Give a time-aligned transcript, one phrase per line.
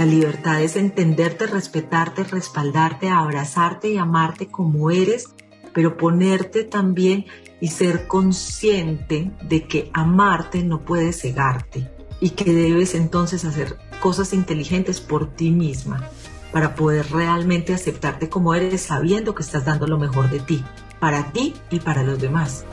[0.00, 5.28] La libertad es entenderte, respetarte, respaldarte, abrazarte y amarte como eres,
[5.74, 7.26] pero ponerte también
[7.60, 14.32] y ser consciente de que amarte no puede cegarte y que debes entonces hacer cosas
[14.32, 16.08] inteligentes por ti misma
[16.50, 20.64] para poder realmente aceptarte como eres sabiendo que estás dando lo mejor de ti,
[20.98, 22.64] para ti y para los demás.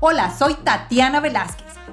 [0.00, 1.69] Hola, soy Tatiana Velázquez.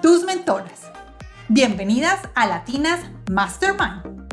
[0.00, 0.82] tus mentoras.
[1.48, 4.28] Bienvenidas a Latinas Mastermind.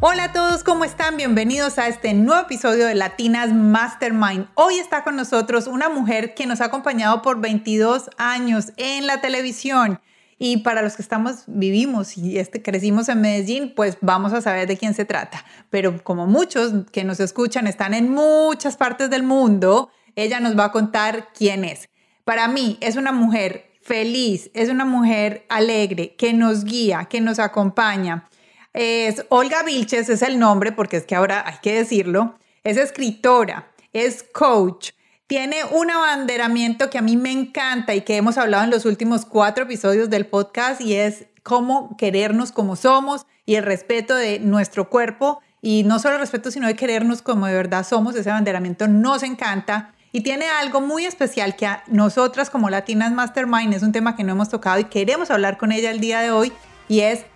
[0.00, 1.16] Hola a todos, ¿cómo están?
[1.16, 4.46] Bienvenidos a este nuevo episodio de Latinas Mastermind.
[4.54, 9.20] Hoy está con nosotros una mujer que nos ha acompañado por 22 años en la
[9.20, 10.00] televisión.
[10.38, 14.68] Y para los que estamos, vivimos y este, crecimos en Medellín, pues vamos a saber
[14.68, 15.44] de quién se trata.
[15.68, 20.66] Pero como muchos que nos escuchan están en muchas partes del mundo, ella nos va
[20.66, 21.88] a contar quién es.
[22.28, 27.38] Para mí es una mujer feliz, es una mujer alegre, que nos guía, que nos
[27.38, 28.28] acompaña.
[28.74, 32.38] Es Olga Vilches, es el nombre, porque es que ahora hay que decirlo.
[32.64, 34.90] Es escritora, es coach,
[35.26, 39.24] tiene un abanderamiento que a mí me encanta y que hemos hablado en los últimos
[39.24, 44.90] cuatro episodios del podcast y es cómo querernos como somos y el respeto de nuestro
[44.90, 48.14] cuerpo y no solo el respeto, sino de querernos como de verdad somos.
[48.16, 53.74] Ese abanderamiento nos encanta y tiene algo muy especial que a nosotras como Latinas Mastermind
[53.74, 56.30] es un tema que no hemos tocado y queremos hablar con ella el día de
[56.30, 56.52] hoy
[56.88, 57.26] y es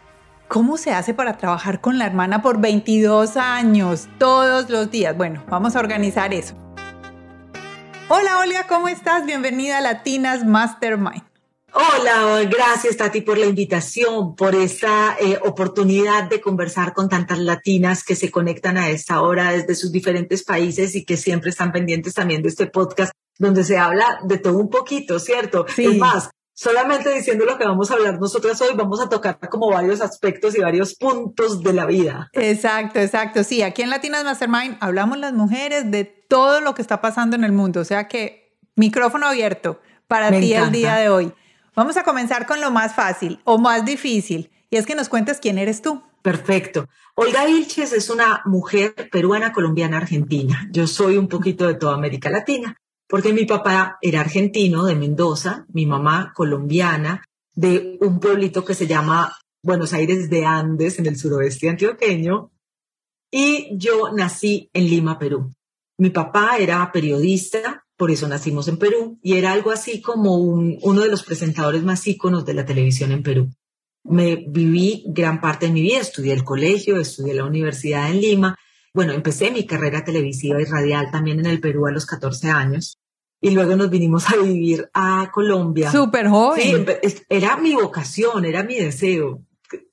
[0.49, 5.17] cómo se hace para trabajar con la hermana por 22 años, todos los días.
[5.17, 6.55] Bueno, vamos a organizar eso.
[8.09, 9.25] Hola Olga, ¿cómo estás?
[9.25, 11.32] Bienvenida a Latinas Mastermind.
[11.75, 18.05] Hola, gracias Tati por la invitación, por esta eh, oportunidad de conversar con tantas latinas
[18.05, 22.13] que se conectan a esta hora desde sus diferentes países y que siempre están pendientes
[22.13, 25.65] también de este podcast donde se habla de todo un poquito, ¿cierto?
[25.75, 25.87] Sí.
[25.87, 29.71] Es más, solamente diciendo lo que vamos a hablar nosotras hoy, vamos a tocar como
[29.71, 32.29] varios aspectos y varios puntos de la vida.
[32.35, 33.45] Exacto, exacto.
[33.45, 37.45] Sí, aquí en Latinas Mastermind hablamos las mujeres de todo lo que está pasando en
[37.45, 41.33] el mundo, o sea que micrófono abierto para Me ti el día de hoy.
[41.75, 45.39] Vamos a comenzar con lo más fácil o más difícil, y es que nos cuentes
[45.41, 46.03] quién eres tú.
[46.21, 46.87] Perfecto.
[47.15, 50.69] Olga Vilches es una mujer peruana, colombiana, argentina.
[50.71, 52.77] Yo soy un poquito de toda América Latina,
[53.09, 57.25] porque mi papá era argentino, de Mendoza, mi mamá colombiana,
[57.55, 62.51] de un pueblito que se llama Buenos Aires de Andes, en el suroeste antioqueño,
[63.31, 65.55] y yo nací en Lima, Perú.
[65.97, 70.77] Mi papá era periodista, por eso nacimos en Perú, y era algo así como un-
[70.83, 73.49] uno de los presentadores más íconos de la televisión en Perú.
[74.03, 78.59] Me viví gran parte de mi vida, estudié el colegio, estudié la universidad en Lima.
[78.93, 82.99] Bueno, empecé mi carrera televisiva y radial también en el Perú a los 14 años.
[83.41, 85.93] Y luego nos vinimos a vivir a Colombia.
[85.93, 86.87] Súper Sí, joven.
[87.03, 89.43] es- era mi vocación, era mi deseo.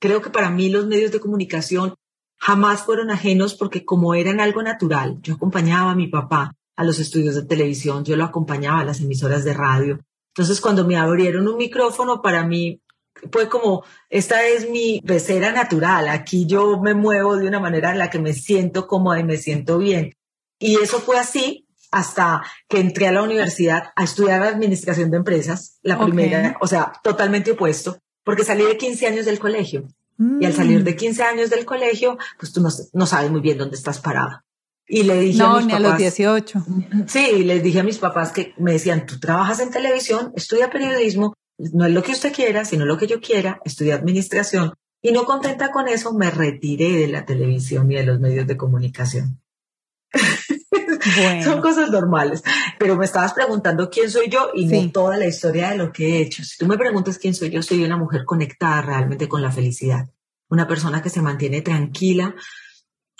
[0.00, 1.94] Creo que para mí los medios de comunicación
[2.38, 6.98] jamás fueron ajenos porque como eran algo natural, yo acompañaba a mi papá a los
[6.98, 10.00] estudios de televisión, yo lo acompañaba a las emisoras de radio.
[10.34, 12.80] Entonces cuando me abrieron un micrófono, para mí
[13.30, 17.98] fue como, esta es mi pecera natural, aquí yo me muevo de una manera en
[17.98, 20.14] la que me siento cómoda y me siento bien.
[20.58, 25.78] Y eso fue así hasta que entré a la universidad a estudiar administración de empresas,
[25.82, 29.86] la primera, o sea, totalmente opuesto, porque salí de 15 años del colegio.
[30.18, 30.84] Y al salir Mm.
[30.84, 34.44] de 15 años del colegio, pues tú no, no sabes muy bien dónde estás parada.
[34.92, 36.64] Y le dije a No, mis ni a papás, los 18.
[37.06, 41.34] Sí, les dije a mis papás que me decían, tú trabajas en televisión, estudia periodismo,
[41.58, 44.72] no es lo que usted quiera, sino lo que yo quiera, estudia administración.
[45.00, 48.56] Y no contenta con eso, me retiré de la televisión y de los medios de
[48.56, 49.40] comunicación.
[51.16, 51.42] Bueno.
[51.42, 52.42] Son cosas normales.
[52.78, 54.82] Pero me estabas preguntando quién soy yo y Sí.
[54.86, 56.44] no toda la historia de lo que he hecho.
[56.44, 60.10] Si tú me preguntas quién soy yo, soy una mujer conectada realmente con la felicidad.
[60.50, 62.34] Una persona que se mantiene tranquila,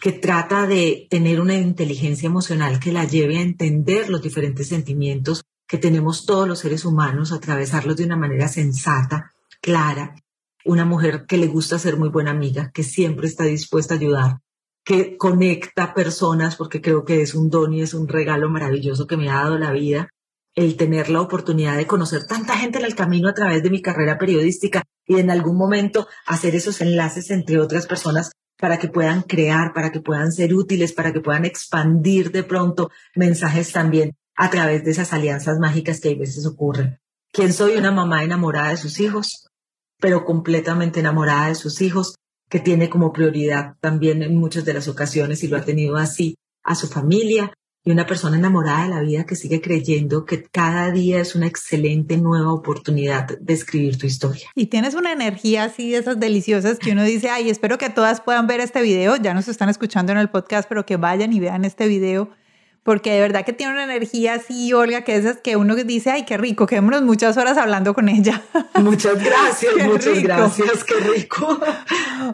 [0.01, 5.43] que trata de tener una inteligencia emocional que la lleve a entender los diferentes sentimientos
[5.69, 10.17] que tenemos todos los seres humanos, atravesarlos de una manera sensata, clara.
[10.65, 14.41] Una mujer que le gusta ser muy buena amiga, que siempre está dispuesta a ayudar,
[14.85, 19.17] que conecta personas porque creo que es un don y es un regalo maravilloso que
[19.17, 20.09] me ha dado la vida
[20.55, 23.81] el tener la oportunidad de conocer tanta gente en el camino a través de mi
[23.81, 29.23] carrera periodística y en algún momento hacer esos enlaces entre otras personas para que puedan
[29.23, 34.51] crear, para que puedan ser útiles, para que puedan expandir de pronto mensajes también a
[34.51, 37.01] través de esas alianzas mágicas que a veces ocurren.
[37.33, 37.77] ¿Quién soy?
[37.77, 39.49] Una mamá enamorada de sus hijos,
[39.99, 42.17] pero completamente enamorada de sus hijos,
[42.49, 46.37] que tiene como prioridad también en muchas de las ocasiones, y lo ha tenido así,
[46.63, 47.53] a su familia,
[47.85, 51.47] y una persona enamorada de la vida que sigue creyendo que cada día es una
[51.47, 54.49] excelente nueva oportunidad de escribir tu historia.
[54.55, 58.21] Y tienes una energía así de esas deliciosas que uno dice, ay, espero que todas
[58.21, 61.41] puedan ver este video, ya nos están escuchando en el podcast, pero que vayan y
[61.41, 62.29] vean este video,
[62.83, 66.27] porque de verdad que tiene una energía así, Olga, que esas que uno dice, ay,
[66.27, 68.43] qué rico, quedémonos muchas horas hablando con ella.
[68.75, 71.61] Muchas gracias, muchas gracias, qué rico.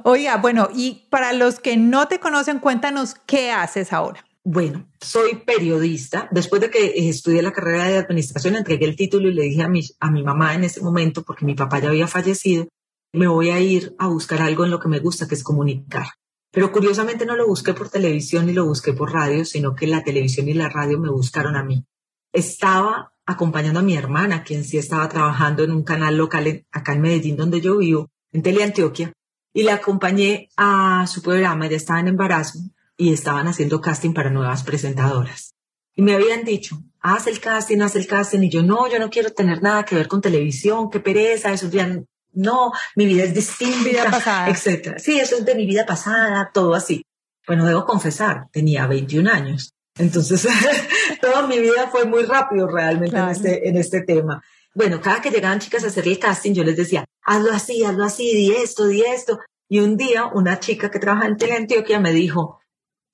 [0.03, 4.25] Oiga, bueno, y para los que no te conocen, cuéntanos qué haces ahora.
[4.49, 6.29] Bueno, soy periodista.
[6.31, 9.69] Después de que estudié la carrera de administración, entregué el título y le dije a
[9.69, 12.69] mi, a mi mamá en ese momento, porque mi papá ya había fallecido,
[13.13, 16.07] me voy a ir a buscar algo en lo que me gusta, que es comunicar.
[16.53, 20.05] Pero curiosamente no lo busqué por televisión ni lo busqué por radio, sino que la
[20.05, 21.85] televisión y la radio me buscaron a mí.
[22.33, 27.01] Estaba acompañando a mi hermana, quien sí estaba trabajando en un canal local acá en
[27.01, 29.13] Medellín, donde yo vivo, en Teleantioquia,
[29.53, 32.61] y le acompañé a su programa, ella estaba en embarazo,
[32.97, 35.55] y estaban haciendo casting para nuevas presentadoras.
[35.95, 38.41] Y me habían dicho, haz el casting, haz el casting.
[38.41, 41.69] Y yo, no, yo no quiero tener nada que ver con televisión, qué pereza, eso
[41.71, 42.03] ya
[42.37, 44.49] no, mi vida es distinta, vida pasada.
[44.51, 44.99] etcétera.
[44.99, 47.03] Sí, eso es de mi vida pasada, todo así.
[47.47, 49.73] Bueno, debo confesar, tenía 21 años.
[49.99, 50.47] Entonces,
[51.23, 54.43] toda mi vida fue muy rápido realmente en, este, en este tema.
[54.75, 58.05] Bueno, cada que llegaban chicas a hacer el casting, yo les decía, hazlo así, hazlo
[58.05, 59.41] así, di esto, di esto.
[59.69, 62.61] Y un día, una chica que trabaja en Teleantioquia me dijo,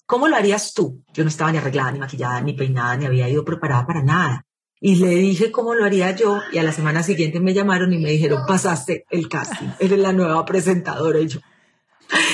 [0.06, 1.02] ¿Cómo lo harías tú?
[1.12, 4.46] Yo no estaba ni arreglada, ni maquillada, ni peinada, ni había ido preparada para nada.
[4.80, 7.98] Y le dije cómo lo haría yo y a la semana siguiente me llamaron y
[7.98, 11.20] me dijeron, pasaste el casting, eres la nueva presentadora.
[11.20, 11.40] Y yo,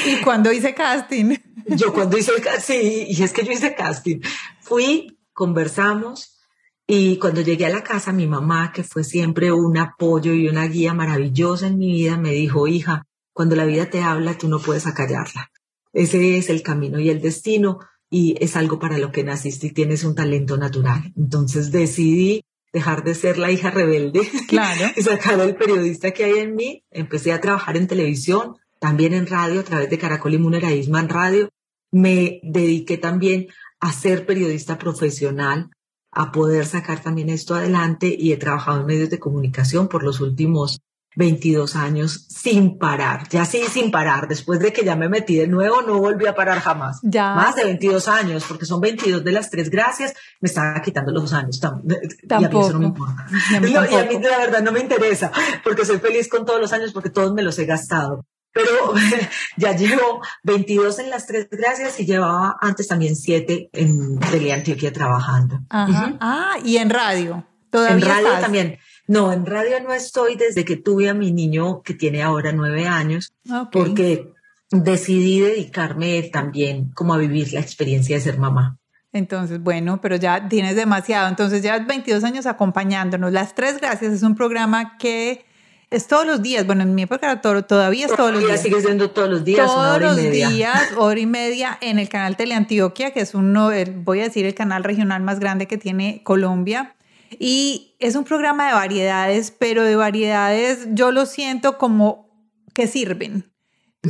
[0.06, 1.36] ¿Y cuando hice casting?
[1.66, 4.20] Yo cuando hice el casting, sí, y es que yo hice casting.
[4.60, 6.38] Fui, conversamos
[6.86, 10.64] y cuando llegué a la casa, mi mamá, que fue siempre un apoyo y una
[10.66, 13.04] guía maravillosa en mi vida, me dijo, hija,
[13.34, 15.50] cuando la vida te habla, tú no puedes acallarla.
[15.92, 17.78] Ese es el camino y el destino
[18.10, 21.12] y es algo para lo que naciste y tienes un talento natural.
[21.16, 24.86] Entonces decidí dejar de ser la hija rebelde claro.
[24.96, 26.84] y sacar el periodista que hay en mí.
[26.90, 31.08] Empecé a trabajar en televisión, también en radio, a través de Caracol y Munera en
[31.08, 31.50] Radio.
[31.90, 33.48] Me dediqué también
[33.80, 35.70] a ser periodista profesional,
[36.10, 40.20] a poder sacar también esto adelante y he trabajado en medios de comunicación por los
[40.20, 40.80] últimos
[41.18, 45.48] 22 años sin parar, ya sí sin parar, después de que ya me metí de
[45.48, 47.00] nuevo no volví a parar jamás.
[47.02, 47.34] Ya.
[47.34, 51.32] Más de 22 años, porque son 22 de las tres gracias, me estaba quitando los
[51.32, 51.58] años.
[51.58, 51.92] Tampoco.
[52.28, 53.26] Y a mí eso no me importa.
[53.50, 55.32] y a mí la verdad no me interesa,
[55.64, 58.24] porque soy feliz con todos los años, porque todos me los he gastado.
[58.52, 58.94] Pero
[59.56, 64.20] ya llevo 22 en las tres gracias y llevaba antes también 7 en
[64.52, 65.58] Antioquia trabajando.
[65.68, 67.44] Ah, y en radio.
[67.70, 68.78] ¿Todavía en radio también.
[69.08, 72.86] No, en radio no estoy desde que tuve a mi niño que tiene ahora nueve
[72.86, 73.32] años,
[73.72, 74.32] porque
[74.70, 78.78] decidí dedicarme también como a vivir la experiencia de ser mamá.
[79.12, 81.26] Entonces, bueno, pero ya tienes demasiado.
[81.26, 83.32] Entonces, ya 22 años acompañándonos.
[83.32, 85.46] Las Tres Gracias es un programa que
[85.90, 86.66] es todos los días.
[86.66, 88.60] Bueno, en mi época todavía es todos los días.
[88.60, 89.66] sigue siendo todos los días.
[89.66, 93.70] Todos los días, hora y media en el canal Teleantioquia, que es uno,
[94.04, 96.94] voy a decir, el canal regional más grande que tiene Colombia.
[97.38, 102.28] Y es un programa de variedades, pero de variedades yo lo siento como
[102.74, 103.50] que sirven,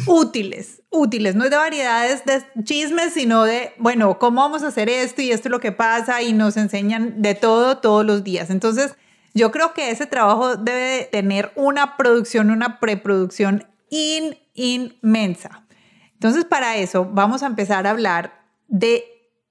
[0.07, 4.89] útiles, útiles, no es de variedades de chismes, sino de, bueno, ¿cómo vamos a hacer
[4.89, 6.23] esto y esto es lo que pasa?
[6.23, 8.51] Y nos enseñan de todo todos los días.
[8.51, 8.95] Entonces,
[9.35, 13.67] yo creo que ese trabajo debe tener una producción, una preproducción
[14.55, 15.67] inmensa.
[16.15, 19.05] Entonces, para eso vamos a empezar a hablar de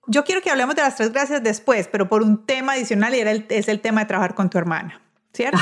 [0.07, 3.19] yo quiero que hablemos de las tres gracias después, pero por un tema adicional y
[3.19, 5.01] era es el tema de trabajar con tu hermana,
[5.33, 5.59] ¿cierto?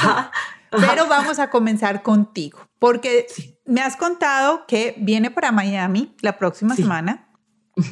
[0.71, 3.27] Pero vamos a comenzar contigo, porque
[3.65, 7.29] me has contado que viene para Miami la próxima semana.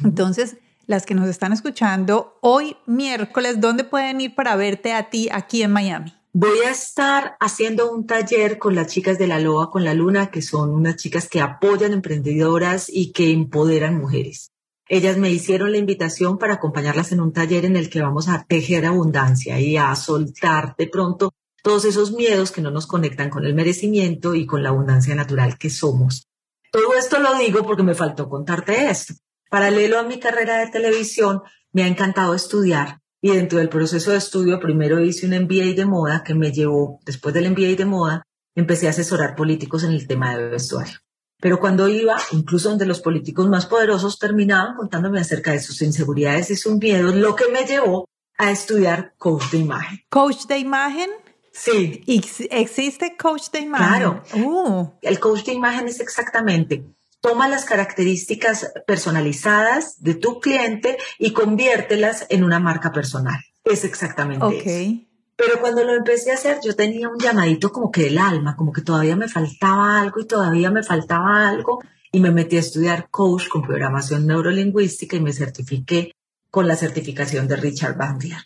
[0.04, 0.56] Entonces,
[0.86, 5.62] las que nos están escuchando, hoy miércoles, ¿dónde pueden ir para verte a ti aquí
[5.62, 6.14] en Miami?
[6.32, 10.30] Voy a estar haciendo un taller con las chicas de la Loa con la Luna,
[10.30, 14.53] que son unas chicas que apoyan emprendedoras y que empoderan mujeres.
[14.88, 18.44] Ellas me hicieron la invitación para acompañarlas en un taller en el que vamos a
[18.44, 23.46] tejer abundancia y a soltar de pronto todos esos miedos que no nos conectan con
[23.46, 26.28] el merecimiento y con la abundancia natural que somos.
[26.70, 29.14] Todo esto lo digo porque me faltó contarte esto.
[29.48, 31.40] Paralelo a mi carrera de televisión,
[31.72, 35.86] me ha encantado estudiar y dentro del proceso de estudio primero hice un MBA de
[35.86, 38.22] moda que me llevó, después del MBA de moda,
[38.54, 40.98] empecé a asesorar políticos en el tema de vestuario.
[41.44, 46.48] Pero cuando iba, incluso donde los políticos más poderosos terminaban contándome acerca de sus inseguridades
[46.48, 48.08] y sus miedos, lo que me llevó
[48.38, 50.00] a estudiar coach de imagen.
[50.08, 51.10] ¿Coach de imagen?
[51.52, 52.02] Sí.
[52.50, 53.86] ¿Existe coach de imagen?
[53.86, 54.22] Claro.
[54.34, 54.88] Uh.
[55.02, 56.86] El coach de imagen es exactamente,
[57.20, 63.38] toma las características personalizadas de tu cliente y conviértelas en una marca personal.
[63.64, 65.13] Es exactamente eso.
[65.36, 68.72] Pero cuando lo empecé a hacer, yo tenía un llamadito como que del alma, como
[68.72, 71.82] que todavía me faltaba algo y todavía me faltaba algo.
[72.12, 76.12] Y me metí a estudiar coach con programación neurolingüística y me certifiqué
[76.48, 78.38] con la certificación de Richard Bandler.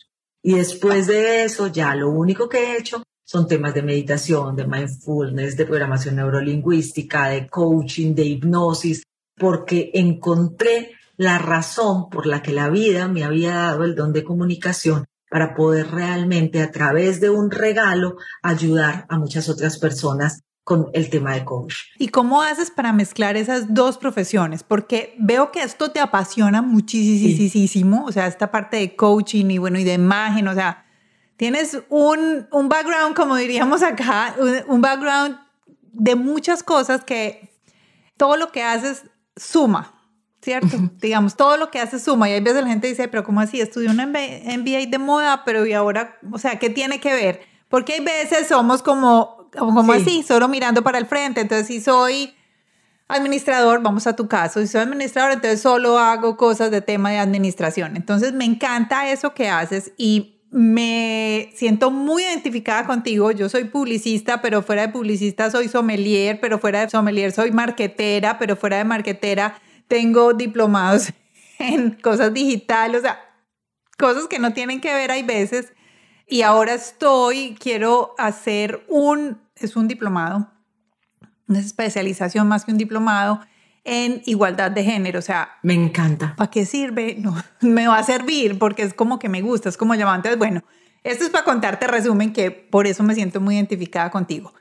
[0.43, 4.67] Y después de eso, ya lo único que he hecho son temas de meditación, de
[4.67, 9.03] mindfulness, de programación neurolingüística, de coaching, de hipnosis,
[9.37, 14.25] porque encontré la razón por la que la vida me había dado el don de
[14.25, 20.91] comunicación para poder realmente a través de un regalo ayudar a muchas otras personas con
[20.93, 21.77] el tema de coach.
[21.99, 24.63] ¿Y cómo haces para mezclar esas dos profesiones?
[24.63, 29.79] Porque veo que esto te apasiona muchísimo, o sea, esta parte de coaching y bueno,
[29.79, 30.85] y de imagen, o sea,
[31.39, 34.35] tienes un, un background, como diríamos acá,
[34.67, 35.39] un, background
[35.93, 37.51] de muchas cosas que
[38.19, 39.05] todo lo que haces
[39.37, 39.98] suma,
[40.49, 40.79] ¿cierto?
[41.01, 42.29] Digamos, todo lo que haces suma.
[42.31, 43.61] Y hay veces la gente dice, pero ¿cómo así?
[43.61, 46.17] Estudió un MBA de moda, pero ¿y ahora?
[46.33, 47.43] O sea, ¿qué tiene que ver?
[47.69, 51.41] Porque hay veces somos como como así, solo mirando para el frente.
[51.41, 52.35] Entonces, si soy
[53.09, 57.19] administrador, vamos a tu caso, si soy administrador, entonces solo hago cosas de tema de
[57.19, 57.97] administración.
[57.97, 63.31] Entonces, me encanta eso que haces y me siento muy identificada contigo.
[63.33, 68.39] Yo soy publicista, pero fuera de publicista soy sommelier, pero fuera de sommelier soy marquetera,
[68.39, 71.13] pero fuera de marquetera tengo diplomados
[71.59, 73.21] en cosas digitales, o sea,
[73.99, 75.73] cosas que no tienen que ver hay veces
[76.27, 80.51] y ahora estoy, quiero hacer un, es un diplomado,
[81.49, 83.41] una especialización más que un diplomado
[83.85, 85.19] en igualdad de género.
[85.19, 86.35] O sea, me encanta.
[86.37, 87.17] ¿Para qué sirve?
[87.19, 90.37] No, me va a servir porque es como que me gusta, es como llamante.
[90.37, 90.63] Bueno,
[91.03, 94.53] esto es para contarte resumen que por eso me siento muy identificada contigo.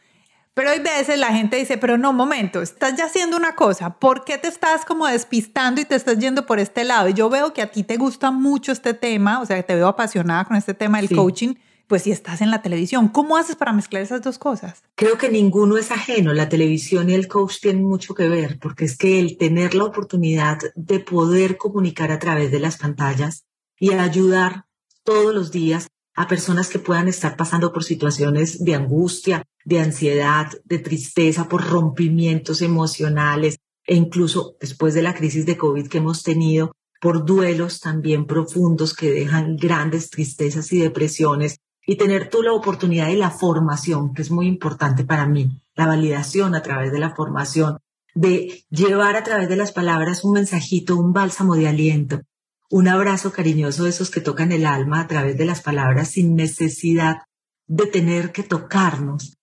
[0.58, 4.26] Pero hay veces la gente dice, pero no, momento, estás ya haciendo una cosa, ¿por
[4.26, 7.10] qué te estás como despistando y te estás yendo por este lado?
[7.10, 9.88] Y yo veo que a ti te gusta mucho este tema, o sea, te veo
[9.88, 11.54] apasionada con este tema del coaching,
[11.86, 14.82] pues si estás en la televisión, ¿cómo haces para mezclar esas dos cosas?
[14.96, 18.86] Creo que ninguno es ajeno, la televisión y el coach tienen mucho que ver, porque
[18.86, 23.46] es que el tener la oportunidad de poder comunicar a través de las pantallas
[23.80, 24.66] y ayudar
[25.04, 25.88] todos los días
[26.18, 31.64] a personas que puedan estar pasando por situaciones de angustia, de ansiedad, de tristeza, por
[31.64, 37.80] rompimientos emocionales e incluso después de la crisis de COVID que hemos tenido, por duelos
[37.80, 41.60] también profundos que dejan grandes tristezas y depresiones.
[41.86, 45.86] Y tener tú la oportunidad y la formación, que es muy importante para mí, la
[45.86, 47.78] validación a través de la formación,
[48.16, 52.22] de llevar a través de las palabras un mensajito, un bálsamo de aliento,
[52.70, 56.36] un abrazo cariñoso de esos que tocan el alma a través de las palabras sin
[56.36, 57.24] necesidad
[57.68, 59.38] de tener que tocarnos,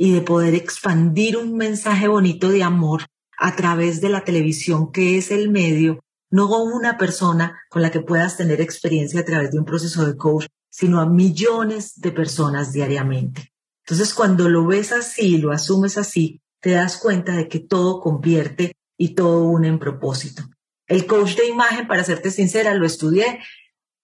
[0.00, 3.02] y de poder expandir un mensaje bonito de amor
[3.36, 8.00] a través de la televisión, que es el medio, no una persona con la que
[8.00, 12.72] puedas tener experiencia a través de un proceso de coach, sino a millones de personas
[12.72, 13.52] diariamente.
[13.84, 18.72] Entonces, cuando lo ves así, lo asumes así, te das cuenta de que todo convierte
[18.96, 20.44] y todo une en propósito.
[20.90, 23.38] El coach de imagen, para serte sincera, lo estudié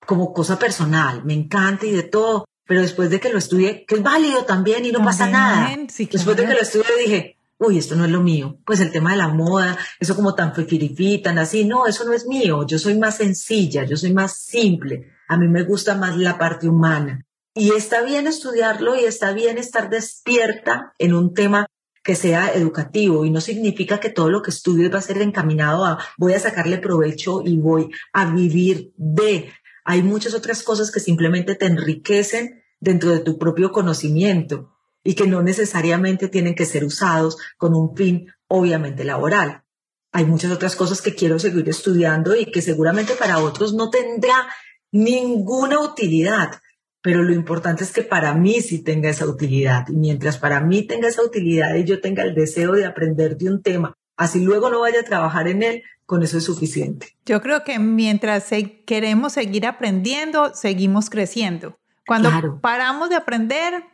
[0.07, 3.97] como cosa personal, me encanta y de todo, pero después de que lo estudié, que
[3.97, 5.77] es válido también y no pasa nada.
[5.99, 8.61] Después de que lo estudié dije, uy, esto no es lo mío.
[8.65, 12.13] Pues el tema de la moda, eso como tan fefirifí, tan así, no, eso no
[12.13, 12.65] es mío.
[12.65, 15.11] Yo soy más sencilla, yo soy más simple.
[15.27, 17.27] A mí me gusta más la parte humana.
[17.53, 21.67] Y está bien estudiarlo y está bien estar despierta en un tema
[22.07, 25.85] que sea educativo y no significa que todo lo que estudies va a ser encaminado
[25.85, 29.53] a voy a sacarle provecho y voy a vivir de,
[29.85, 34.73] hay muchas otras cosas que simplemente te enriquecen dentro de tu propio conocimiento
[35.03, 39.65] y que no necesariamente tienen que ser usados con un fin obviamente laboral.
[40.13, 44.47] Hay muchas otras cosas que quiero seguir estudiando y que seguramente para otros no tendrá
[44.93, 46.61] ninguna utilidad,
[47.07, 49.87] pero lo importante es que para mí sí tenga esa utilidad.
[49.87, 53.49] Y mientras para mí tenga esa utilidad y yo tenga el deseo de aprender de
[53.49, 57.17] un tema, así luego no vaya a trabajar en él, con eso es suficiente.
[57.25, 58.51] Yo creo que mientras
[58.87, 61.79] queremos seguir aprendiendo, seguimos creciendo.
[62.09, 63.85] Cuando paramos de aprender,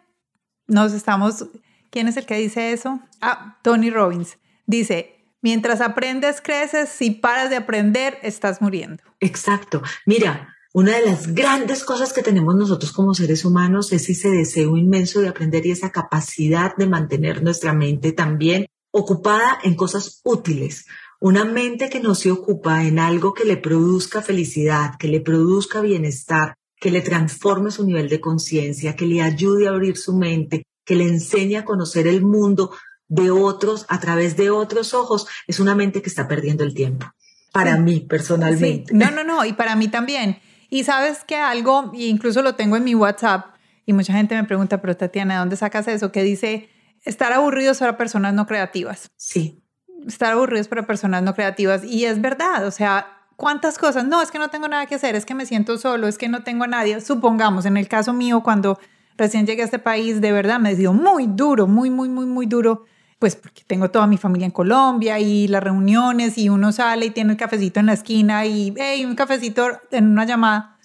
[0.66, 1.44] nos estamos...
[1.90, 2.98] ¿Quién es el que dice eso?
[3.20, 4.38] Ah, Tony Robbins.
[4.64, 9.02] Dice, mientras aprendes, creces, si paras de aprender, estás muriendo.
[9.20, 9.82] Exacto.
[10.06, 14.76] Mira, una de las grandes cosas que tenemos nosotros como seres humanos es ese deseo
[14.78, 20.86] inmenso de aprender y esa capacidad de mantener nuestra mente también ocupada en cosas útiles.
[21.20, 25.82] Una mente que no se ocupa en algo que le produzca felicidad, que le produzca
[25.82, 30.64] bienestar, que le transforme su nivel de conciencia, que le ayude a abrir su mente,
[30.84, 32.72] que le enseñe a conocer el mundo
[33.08, 37.06] de otros a través de otros ojos, es una mente que está perdiendo el tiempo.
[37.52, 38.94] Para mí, personalmente.
[38.94, 40.40] No, no, no, y para mí también.
[40.72, 43.44] Y sabes que algo, incluso lo tengo en mi WhatsApp,
[43.84, 46.10] y mucha gente me pregunta, pero Tatiana, ¿de dónde sacas eso?
[46.10, 46.70] Que dice,
[47.04, 49.10] estar aburridos para personas no creativas.
[49.18, 49.62] Sí.
[50.06, 51.84] Estar aburridos para personas no creativas.
[51.84, 54.04] Y es verdad, o sea, ¿Cuántas cosas?
[54.04, 56.28] No, es que no tengo nada que hacer, es que me siento solo, es que
[56.28, 57.00] no tengo a nadie.
[57.00, 58.78] Supongamos, en el caso mío, cuando
[59.16, 62.46] recién llegué a este país, de verdad me dio muy duro, muy, muy, muy, muy
[62.46, 62.84] duro,
[63.22, 67.10] pues porque tengo toda mi familia en Colombia y las reuniones y uno sale y
[67.10, 70.76] tiene el cafecito en la esquina y, hey, un cafecito en una llamada.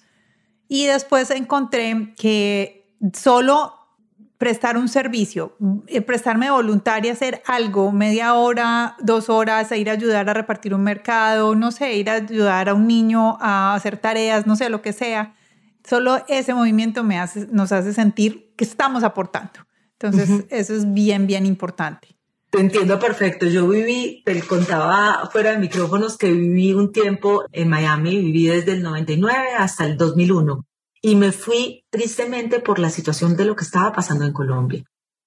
[0.68, 3.74] Y después encontré que solo
[4.38, 5.56] prestar un servicio,
[5.88, 10.32] eh, prestarme voluntaria a hacer algo, media hora, dos horas, a ir a ayudar a
[10.32, 14.54] repartir un mercado, no sé, ir a ayudar a un niño a hacer tareas, no
[14.54, 15.34] sé, lo que sea.
[15.82, 19.58] Solo ese movimiento me hace, nos hace sentir que estamos aportando.
[19.94, 22.17] Entonces, eso es bien, bien importante.
[22.50, 23.46] Te entiendo perfecto.
[23.46, 28.72] Yo viví, te contaba fuera de micrófonos que viví un tiempo en Miami, viví desde
[28.72, 30.64] el 99 hasta el 2001
[31.02, 34.82] y me fui tristemente por la situación de lo que estaba pasando en Colombia,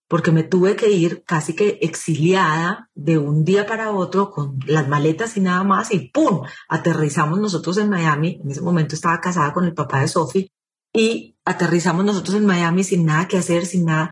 [0.08, 4.88] porque me tuve que ir casi que exiliada de un día para otro con las
[4.88, 6.42] maletas y nada más y ¡pum!
[6.68, 8.40] Aterrizamos nosotros en Miami.
[8.44, 10.52] En ese momento estaba casada con el papá de Sophie
[10.92, 14.12] y aterrizamos nosotros en Miami sin nada que hacer, sin nada,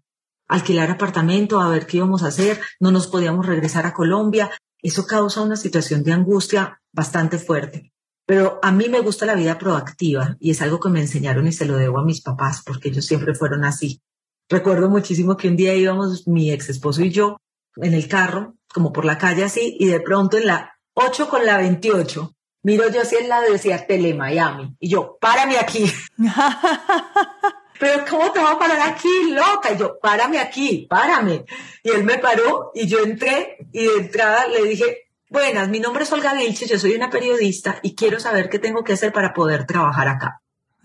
[0.50, 4.50] alquilar apartamento, a ver qué íbamos a hacer, no nos podíamos regresar a Colombia.
[4.82, 7.94] Eso causa una situación de angustia bastante fuerte.
[8.26, 11.52] Pero a mí me gusta la vida proactiva y es algo que me enseñaron y
[11.52, 14.02] se lo debo a mis papás porque ellos siempre fueron así.
[14.50, 17.38] Recuerdo muchísimo que un día íbamos mi ex esposo y yo
[17.76, 21.46] en el carro, como por la calle así, y de pronto en la 8 con
[21.46, 24.76] la 28, miro yo así en lado y decía Tele Miami.
[24.80, 25.92] Y yo, párame aquí.
[27.80, 29.72] Pero ¿cómo te voy a parar aquí, loca?
[29.74, 31.46] Y yo, párame aquí, párame.
[31.84, 36.06] Y él me paró y yo entré y de entrada le dije, Buenas, mi nombre
[36.06, 39.32] es Olga Vilches, yo soy una periodista y quiero saber qué tengo que hacer para
[39.32, 40.42] poder trabajar acá.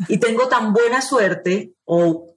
[0.07, 2.37] Y tengo tan buena suerte, o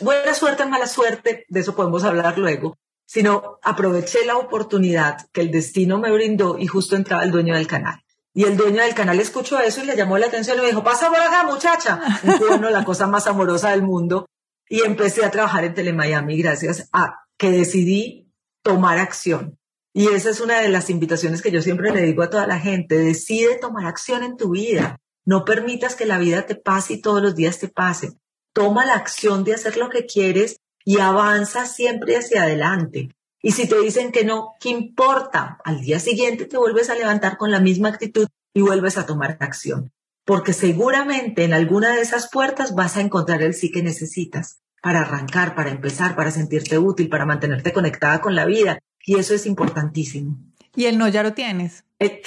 [0.00, 5.50] buena suerte, mala suerte, de eso podemos hablar luego, sino aproveché la oportunidad que el
[5.50, 8.02] destino me brindó y justo entraba el dueño del canal.
[8.36, 10.84] Y el dueño del canal escuchó eso y le llamó la atención y me dijo,
[10.84, 11.98] pasa por acá, muchacha.
[12.22, 14.26] Y bueno, la cosa más amorosa del mundo.
[14.68, 18.30] Y empecé a trabajar en Telemiami gracias a que decidí
[18.62, 19.58] tomar acción.
[19.94, 22.60] Y esa es una de las invitaciones que yo siempre le digo a toda la
[22.60, 22.98] gente.
[22.98, 24.98] Decide tomar acción en tu vida.
[25.24, 28.18] No permitas que la vida te pase y todos los días te pase.
[28.52, 33.16] Toma la acción de hacer lo que quieres y avanza siempre hacia adelante.
[33.42, 35.58] Y si te dicen que no, ¿qué importa?
[35.64, 39.36] Al día siguiente te vuelves a levantar con la misma actitud y vuelves a tomar
[39.40, 39.92] acción.
[40.24, 45.00] Porque seguramente en alguna de esas puertas vas a encontrar el sí que necesitas para
[45.00, 49.46] arrancar, para empezar, para sentirte útil, para mantenerte conectada con la vida y eso es
[49.46, 50.36] importantísimo.
[50.74, 51.84] ¿Y el no ya lo tienes?
[51.98, 52.22] Eh,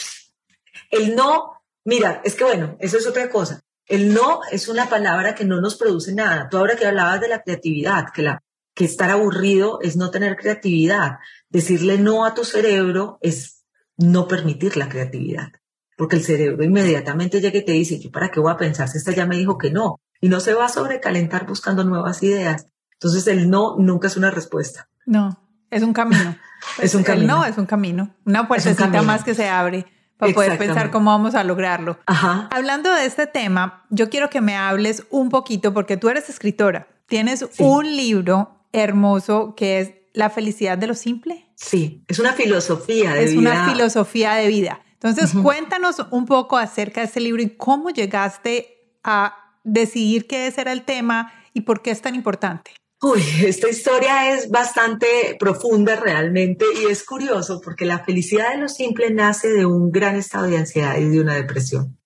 [0.92, 3.62] el, no, mira, es que bueno, eso es otra cosa.
[3.86, 6.48] El no es una palabra que no nos produce nada.
[6.50, 8.42] Tú ahora que hablabas de la creatividad, que, la,
[8.80, 11.20] que estar aburrido es no tener creatividad.
[11.50, 13.66] Decirle no a tu cerebro es
[13.98, 15.50] no permitir la creatividad.
[15.98, 18.98] Porque el cerebro inmediatamente llega y te dice, ¿yo para qué voy a pensar si
[18.98, 20.00] esta ya me dijo que no?
[20.22, 22.68] Y no se va a sobrecalentar buscando nuevas ideas.
[22.94, 24.88] Entonces el no nunca es una respuesta.
[25.06, 26.38] No, es un camino.
[26.82, 27.40] es un camino.
[27.40, 28.16] No, es un camino.
[28.24, 32.00] Una puertecita más que se abre para poder pensar cómo vamos a lograrlo.
[32.06, 36.88] Hablando de este tema, yo quiero que me hables un poquito, porque tú eres escritora.
[37.08, 41.46] Tienes un libro hermoso que es La felicidad de lo simple.
[41.56, 43.32] Sí, es una filosofía de vida.
[43.32, 44.82] Es una filosofía de vida.
[44.94, 50.62] Entonces, cuéntanos un poco acerca de este libro y cómo llegaste a decidir que ese
[50.62, 52.72] era el tema y por qué es tan importante.
[53.02, 58.68] Uy, esta historia es bastante profunda realmente y es curioso porque la felicidad de lo
[58.68, 61.98] simple nace de un gran estado de ansiedad y de una depresión.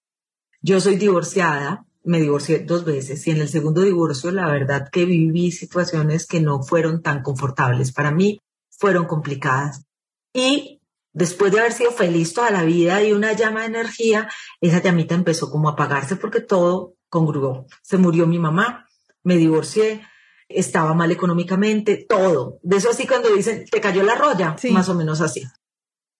[0.61, 5.05] Yo soy divorciada, me divorcié dos veces y en el segundo divorcio la verdad que
[5.05, 7.91] viví situaciones que no fueron tan confortables.
[7.91, 8.39] Para mí
[8.69, 9.85] fueron complicadas.
[10.33, 10.81] Y
[11.13, 15.15] después de haber sido feliz toda la vida y una llama de energía, esa llamita
[15.15, 17.65] empezó como a apagarse porque todo congruó.
[17.81, 18.87] Se murió mi mamá,
[19.23, 20.01] me divorcié,
[20.49, 22.59] estaba mal económicamente, todo.
[22.63, 25.43] De eso así cuando dicen, te cayó la roya, más o menos así.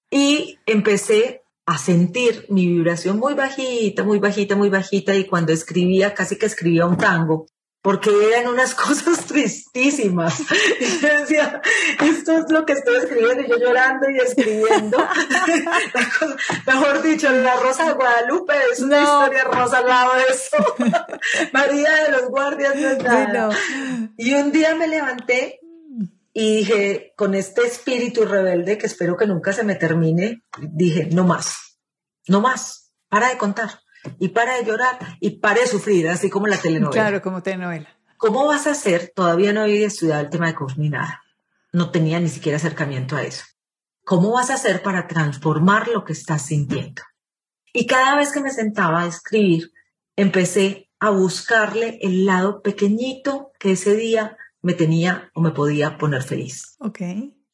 [0.10, 6.14] Y empecé a sentir mi vibración muy bajita, muy bajita, muy bajita y cuando escribía,
[6.14, 7.46] casi que escribía un tango,
[7.82, 10.42] porque eran unas cosas tristísimas.
[10.80, 11.62] Y yo decía,
[12.02, 14.98] esto es lo que estoy escribiendo, y yo llorando y escribiendo.
[16.68, 20.76] mejor dicho, la Rosa de Guadalupe es una historia rosa al lado de eso.
[21.54, 23.50] María de los Guardias no es nada.
[24.18, 25.60] Y un día me levanté
[26.34, 31.26] y dije, con este espíritu rebelde que espero que nunca se me termine, dije, no
[31.26, 31.80] más,
[32.28, 33.80] no más, para de contar
[34.20, 36.92] y para de llorar y para de sufrir, así como la telenovela.
[36.92, 37.88] Claro, como telenovela.
[38.18, 39.12] ¿Cómo vas a hacer?
[39.16, 41.22] Todavía no había estudiado el tema de coach ni nada.
[41.72, 43.44] No tenía ni siquiera acercamiento a eso.
[44.04, 47.02] ¿Cómo vas a hacer para transformar lo que estás sintiendo?
[47.74, 49.72] Y cada vez que me sentaba a escribir,
[50.16, 56.24] empecé a buscarle el lado pequeñito que ese día me tenía o me podía poner
[56.24, 56.76] feliz.
[56.80, 57.02] Ok.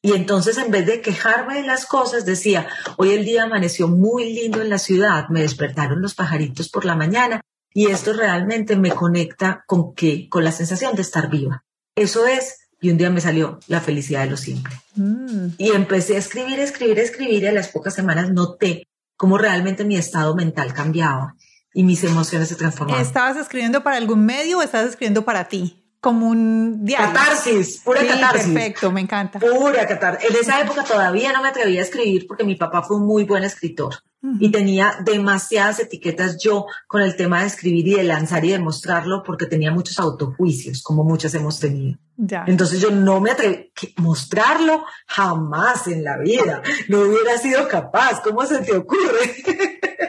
[0.02, 4.32] Y entonces en vez de quejarme de las cosas, decía, hoy el día amaneció muy
[4.32, 7.42] lindo en la ciudad, me despertaron los pajaritos por la mañana
[7.74, 11.64] y esto realmente me conecta con qué, con la sensación de estar viva.
[11.94, 14.74] Eso es, y un día me salió la felicidad de lo simple.
[14.94, 15.48] Mm.
[15.58, 19.96] Y empecé a escribir, escribir, escribir y a las pocas semanas noté cómo realmente mi
[19.96, 21.36] estado mental cambiaba
[21.74, 23.02] y mis emociones se transformaban.
[23.02, 25.79] ¿Estabas escribiendo para algún medio o estabas escribiendo para ti?
[26.00, 27.12] Como un diario.
[27.12, 28.52] Catarsis, pura catarsis.
[28.52, 29.38] Perfecto, me encanta.
[29.38, 30.30] Pura catarsis.
[30.30, 33.24] En esa época todavía no me atrevía a escribir porque mi papá fue un muy
[33.24, 33.94] buen escritor
[34.38, 38.58] y tenía demasiadas etiquetas yo con el tema de escribir y de lanzar y de
[38.58, 41.98] mostrarlo porque tenía muchos autojuicios, como muchas hemos tenido.
[42.18, 42.44] Ya.
[42.46, 46.60] Entonces yo no me atreví a mostrarlo jamás en la vida.
[46.88, 48.20] No hubiera sido capaz.
[48.22, 49.42] ¿Cómo se te ocurre?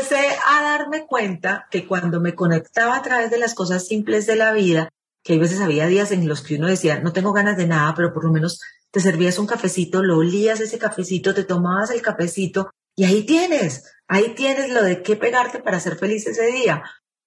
[0.00, 4.34] empecé a darme cuenta que cuando me conectaba a través de las cosas simples de
[4.34, 4.88] la vida,
[5.22, 7.94] que hay veces había días en los que uno decía, no tengo ganas de nada,
[7.94, 8.60] pero por lo menos
[8.90, 13.92] te servías un cafecito, lo olías ese cafecito, te tomabas el cafecito y ahí tienes,
[14.08, 16.82] ahí tienes lo de qué pegarte para ser feliz ese día.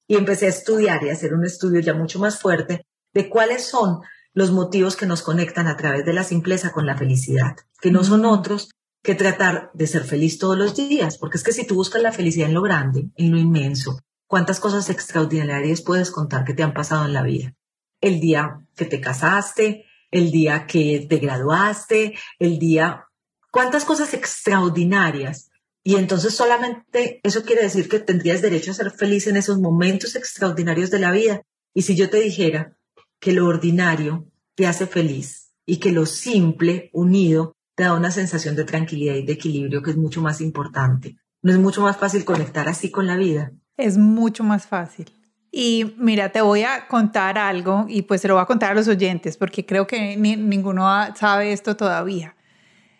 [0.07, 3.65] Y empecé a estudiar y a hacer un estudio ya mucho más fuerte de cuáles
[3.65, 4.01] son
[4.33, 8.03] los motivos que nos conectan a través de la simpleza con la felicidad, que no
[8.03, 8.71] son otros
[9.03, 12.13] que tratar de ser feliz todos los días, porque es que si tú buscas la
[12.13, 16.73] felicidad en lo grande, en lo inmenso, ¿cuántas cosas extraordinarias puedes contar que te han
[16.73, 17.53] pasado en la vida?
[17.99, 23.05] El día que te casaste, el día que te graduaste, el día,
[23.51, 25.49] cuántas cosas extraordinarias.
[25.83, 30.15] Y entonces solamente eso quiere decir que tendrías derecho a ser feliz en esos momentos
[30.15, 31.41] extraordinarios de la vida.
[31.73, 32.77] Y si yo te dijera
[33.19, 38.55] que lo ordinario te hace feliz y que lo simple, unido, te da una sensación
[38.55, 41.17] de tranquilidad y de equilibrio que es mucho más importante.
[41.41, 43.51] ¿No es mucho más fácil conectar así con la vida?
[43.77, 45.11] Es mucho más fácil.
[45.51, 48.75] Y mira, te voy a contar algo y pues se lo voy a contar a
[48.75, 52.35] los oyentes porque creo que ninguno sabe esto todavía.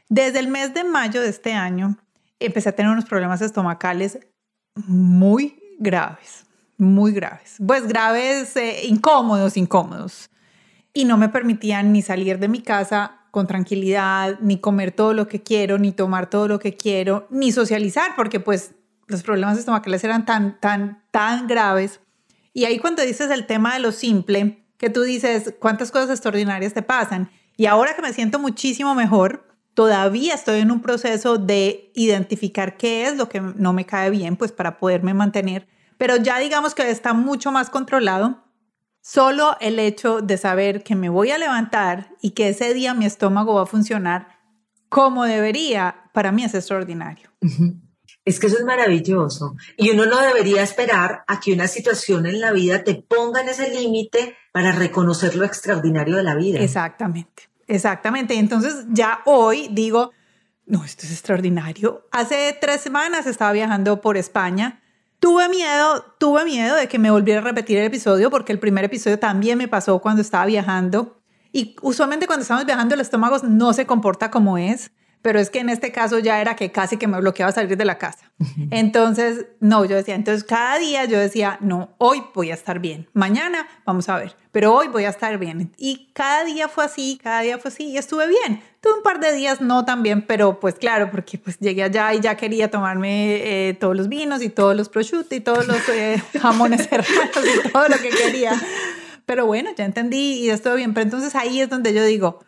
[0.10, 1.98] Desde el mes de mayo de este año
[2.40, 4.20] empecé a tener unos problemas estomacales
[4.76, 6.46] muy graves,
[6.78, 7.56] muy graves.
[7.66, 10.30] Pues graves, eh, incómodos, incómodos.
[10.94, 15.28] Y no me permitían ni salir de mi casa con tranquilidad, ni comer todo lo
[15.28, 18.76] que quiero, ni tomar todo lo que quiero, ni socializar, porque pues
[19.08, 22.00] los problemas estomacales eran tan, tan, tan graves.
[22.54, 26.76] Y ahí cuando dices el tema de lo simple, que tú dices cuántas cosas extraordinarias
[26.76, 27.32] te pasan.
[27.58, 33.08] Y ahora que me siento muchísimo mejor, todavía estoy en un proceso de identificar qué
[33.08, 35.68] es lo que no me cae bien, pues para poderme mantener.
[35.98, 38.44] Pero ya digamos que está mucho más controlado
[39.06, 43.06] Solo el hecho de saber que me voy a levantar y que ese día mi
[43.06, 44.40] estómago va a funcionar
[44.88, 47.30] como debería, para mí es extraordinario.
[48.24, 49.58] Es que eso es maravilloso.
[49.76, 53.50] Y uno no debería esperar a que una situación en la vida te ponga en
[53.50, 56.60] ese límite para reconocer lo extraordinario de la vida.
[56.60, 58.36] Exactamente, exactamente.
[58.36, 60.12] Entonces ya hoy digo,
[60.66, 62.08] no, esto es extraordinario.
[62.14, 64.82] Hace tres semanas estaba viajando por España
[65.24, 68.84] Tuve miedo, tuve miedo de que me volviera a repetir el episodio porque el primer
[68.84, 71.22] episodio también me pasó cuando estaba viajando.
[71.54, 74.92] Y usualmente cuando estamos viajando el estómago no se comporta como es
[75.24, 77.86] pero es que en este caso ya era que casi que me bloqueaba salir de
[77.86, 78.32] la casa.
[78.72, 83.08] Entonces, no, yo decía, entonces cada día yo decía, no, hoy voy a estar bien,
[83.14, 85.74] mañana vamos a ver, pero hoy voy a estar bien.
[85.78, 88.62] Y cada día fue así, cada día fue así y estuve bien.
[88.82, 92.14] Tuve un par de días no tan bien, pero pues claro, porque pues llegué allá
[92.14, 95.88] y ya quería tomarme eh, todos los vinos y todos los prosciutto y todos los
[95.88, 98.62] eh, jamones serranos y todo lo que quería.
[99.26, 100.94] Pero bueno, ya entendí y estuve bien.
[100.94, 102.42] Pero entonces ahí es donde yo digo,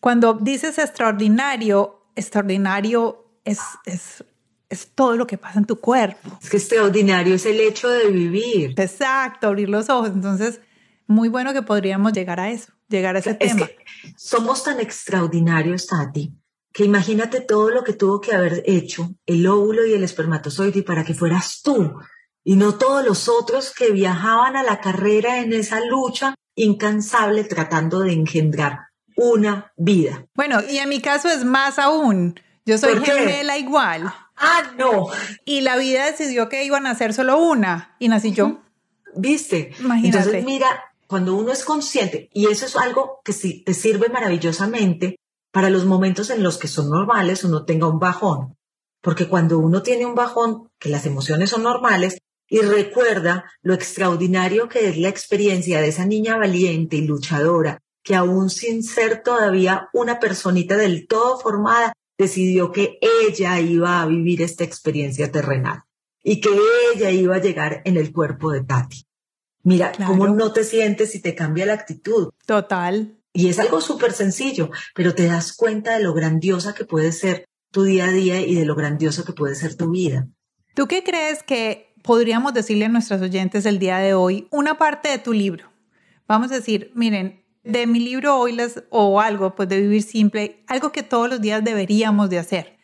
[0.00, 4.24] cuando dices extraordinario, extraordinario es, es,
[4.68, 6.38] es todo lo que pasa en tu cuerpo.
[6.42, 8.74] Es que extraordinario es el hecho de vivir.
[8.76, 10.10] Exacto, abrir los ojos.
[10.10, 10.60] Entonces,
[11.06, 13.68] muy bueno que podríamos llegar a eso, llegar a ese tema.
[14.16, 16.32] somos tan extraordinarios, Tati,
[16.72, 21.04] que imagínate todo lo que tuvo que haber hecho el óvulo y el espermatozoide para
[21.04, 21.94] que fueras tú
[22.42, 28.00] y no todos los otros que viajaban a la carrera en esa lucha incansable tratando
[28.00, 30.26] de engendrar una vida.
[30.34, 32.38] Bueno, y en mi caso es más aún.
[32.64, 34.12] Yo soy gemela igual.
[34.36, 35.06] Ah, no.
[35.44, 38.60] Y la vida decidió que iban a ser solo una y nací yo.
[39.14, 39.72] ¿Viste?
[39.80, 40.18] Imagínate.
[40.18, 40.68] Entonces, mira,
[41.06, 45.16] cuando uno es consciente, y eso es algo que sí te sirve maravillosamente
[45.52, 48.56] para los momentos en los que son normales uno tenga un bajón.
[49.00, 54.68] Porque cuando uno tiene un bajón, que las emociones son normales, y recuerda lo extraordinario
[54.68, 59.88] que es la experiencia de esa niña valiente y luchadora, que aún sin ser todavía
[59.92, 65.82] una personita del todo formada, decidió que ella iba a vivir esta experiencia terrenal
[66.22, 66.50] y que
[66.94, 69.04] ella iba a llegar en el cuerpo de Tati.
[69.64, 72.30] Mira, cómo no te sientes si te cambia la actitud.
[72.46, 73.18] Total.
[73.32, 77.44] Y es algo súper sencillo, pero te das cuenta de lo grandiosa que puede ser
[77.72, 80.28] tu día a día y de lo grandioso que puede ser tu vida.
[80.76, 85.08] ¿Tú qué crees que podríamos decirle a nuestros oyentes el día de hoy una parte
[85.08, 85.72] de tu libro?
[86.28, 88.56] Vamos a decir, miren, de mi libro hoy
[88.90, 92.76] o algo, pues de vivir simple, algo que todos los días deberíamos de hacer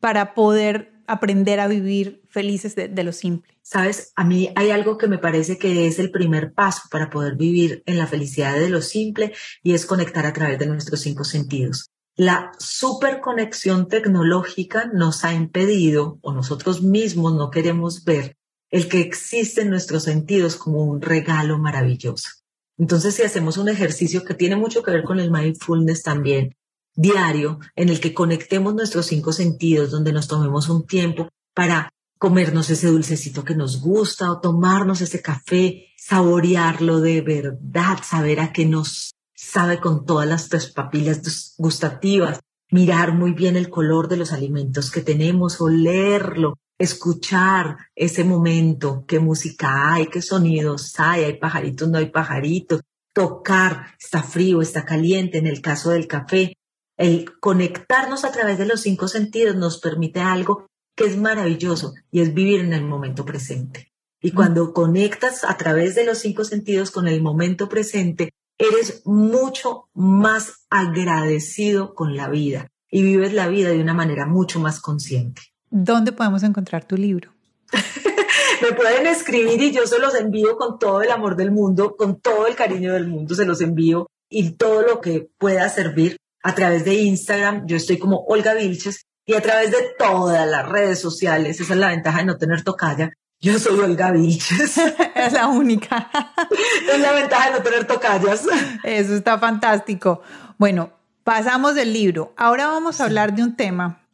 [0.00, 3.58] para poder aprender a vivir felices de, de, lo simple.
[3.62, 7.34] Sabes, a mí hay algo que me parece que es el primer paso para poder
[7.36, 11.24] vivir en la felicidad de lo simple y es conectar a través de nuestros cinco
[11.24, 11.90] sentidos.
[12.18, 18.36] La superconexión tecnológica nos ha impedido, o nosotros mismos no queremos ver,
[18.70, 22.28] el que existen nuestros sentidos como un regalo maravilloso.
[22.78, 26.54] Entonces, si hacemos un ejercicio que tiene mucho que ver con el mindfulness también,
[26.94, 32.70] diario, en el que conectemos nuestros cinco sentidos, donde nos tomemos un tiempo para comernos
[32.70, 38.66] ese dulcecito que nos gusta o tomarnos ese café, saborearlo de verdad, saber a qué
[38.66, 44.32] nos sabe con todas las tres papilas gustativas, mirar muy bien el color de los
[44.32, 51.88] alimentos que tenemos, olerlo, escuchar ese momento, qué música hay, qué sonidos hay, hay pajaritos,
[51.88, 56.54] no hay pajaritos, tocar, está frío, está caliente, en el caso del café.
[56.96, 62.20] El conectarnos a través de los cinco sentidos nos permite algo que es maravilloso y
[62.20, 63.92] es vivir en el momento presente.
[64.20, 69.88] Y cuando conectas a través de los cinco sentidos con el momento presente, eres mucho
[69.94, 75.42] más agradecido con la vida y vives la vida de una manera mucho más consciente.
[75.70, 77.32] ¿Dónde podemos encontrar tu libro?
[78.62, 82.20] Me pueden escribir y yo se los envío con todo el amor del mundo, con
[82.20, 86.54] todo el cariño del mundo, se los envío y todo lo que pueda servir a
[86.54, 87.66] través de Instagram.
[87.66, 91.60] Yo estoy como Olga Vilches y a través de todas las redes sociales.
[91.60, 93.12] Esa es la ventaja de no tener tocaya.
[93.40, 94.78] Yo soy Olga Vilches.
[95.14, 96.10] es la única.
[96.92, 98.46] es la ventaja de no tener tocallas.
[98.82, 100.22] Eso está fantástico.
[100.56, 100.90] Bueno,
[101.22, 102.32] pasamos del libro.
[102.36, 104.07] Ahora vamos a hablar de un tema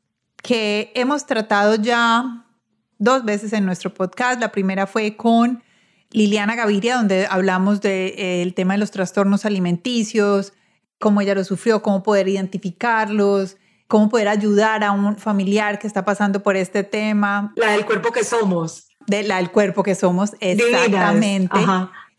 [0.45, 2.45] que hemos tratado ya
[2.99, 4.39] dos veces en nuestro podcast.
[4.41, 5.65] La primera fue con
[6.11, 10.53] Liliana Gaviria, donde hablamos del de, eh, tema de los trastornos alimenticios,
[11.01, 13.57] cómo ella lo sufrió, cómo poder identificarlos,
[13.89, 17.55] cómo poder ayudar a un familiar que está pasando por este tema.
[17.57, 18.89] La del cuerpo que somos.
[19.07, 21.59] De la del cuerpo que somos, exactamente.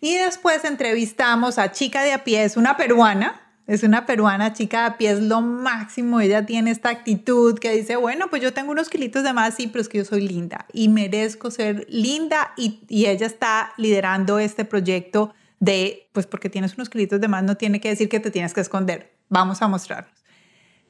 [0.01, 4.89] Y después entrevistamos a Chica de a pie, es una peruana, es una peruana chica
[4.89, 6.21] de pies lo máximo.
[6.21, 9.67] Ella tiene esta actitud que dice, bueno, pues yo tengo unos kilitos de más, sí,
[9.67, 12.53] pero es que yo soy linda y merezco ser linda.
[12.57, 17.43] Y, y ella está liderando este proyecto de, pues porque tienes unos kilitos de más,
[17.43, 19.15] no tiene que decir que te tienes que esconder.
[19.29, 20.13] Vamos a mostrarnos.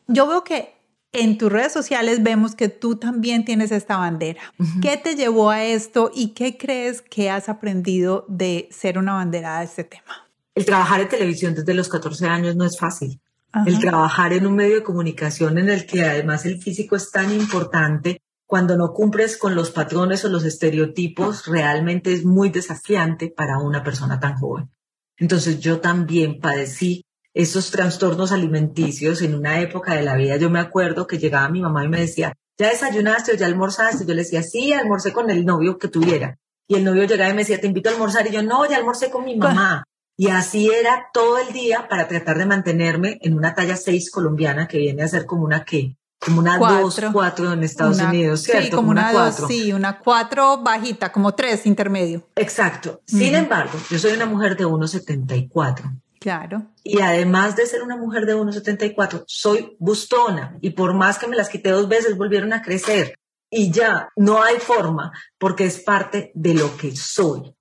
[0.07, 0.75] Yo veo que
[1.13, 4.41] en tus redes sociales vemos que tú también tienes esta bandera.
[4.81, 9.59] ¿Qué te llevó a esto y qué crees que has aprendido de ser una bandera
[9.59, 10.24] de este tema?
[10.55, 13.21] El trabajar en televisión desde los 14 años no es fácil.
[13.65, 17.31] El trabajar en un medio de comunicación en el que además el físico es tan
[17.31, 23.59] importante, cuando no cumples con los patrones o los estereotipos, realmente es muy desafiante para
[23.59, 24.69] una persona tan joven.
[25.17, 30.37] Entonces yo también padecí esos trastornos alimenticios en una época de la vida.
[30.37, 34.05] Yo me acuerdo que llegaba mi mamá y me decía, ¿ya desayunaste o ya almorzaste?
[34.05, 36.37] Yo le decía, sí, almorcé con el novio que tuviera.
[36.67, 38.27] Y el novio llegaba y me decía, te invito a almorzar.
[38.27, 39.85] Y yo, no, ya almorcé con mi mamá.
[40.17, 44.67] Y así era todo el día para tratar de mantenerme en una talla 6 colombiana
[44.67, 48.63] que viene a ser como una qué, como una 2, 4 en Estados Unidos, ¿cierto?
[48.63, 52.23] Sí, como, una 2, sí, una 4 bajita, como 3 intermedio.
[52.35, 53.01] Exacto.
[53.05, 55.99] Sin embargo, yo soy una mujer de 1,74.
[56.19, 56.63] Claro.
[56.83, 61.35] Y además de ser una mujer de 1,74, soy bustona y por más que me
[61.35, 63.15] las quité dos veces, volvieron a crecer.
[63.51, 67.53] Y ya no hay forma porque es parte de lo que soy.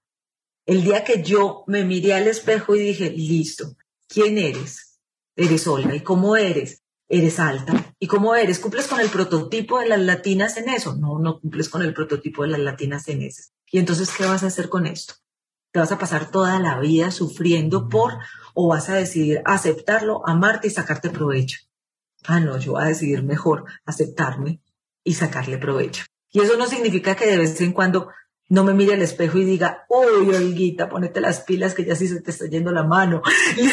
[0.67, 3.77] El día que yo me miré al espejo y dije, listo,
[4.09, 4.99] ¿quién eres?
[5.37, 5.95] Eres Olga.
[5.95, 6.83] ¿Y cómo eres?
[7.09, 8.59] Eres alta ¿Y cómo eres?
[8.59, 10.95] ¿Cumples con el prototipo de las latinas en eso?
[10.97, 13.45] No, no cumples con el prototipo de las latinas en eso.
[13.71, 15.15] ¿Y entonces qué vas a hacer con esto?
[15.73, 18.19] ¿Te vas a pasar toda la vida sufriendo por
[18.53, 21.61] o vas a decidir aceptarlo, amarte y sacarte provecho?
[22.25, 24.61] Ah, no, yo voy a decidir mejor aceptarme
[25.03, 26.05] y sacarle provecho.
[26.31, 28.09] Y eso no significa que de vez en cuando
[28.49, 32.09] no me mire al espejo y diga, uy, Olguita, ponete las pilas que ya sí
[32.09, 33.23] se te está yendo la mano.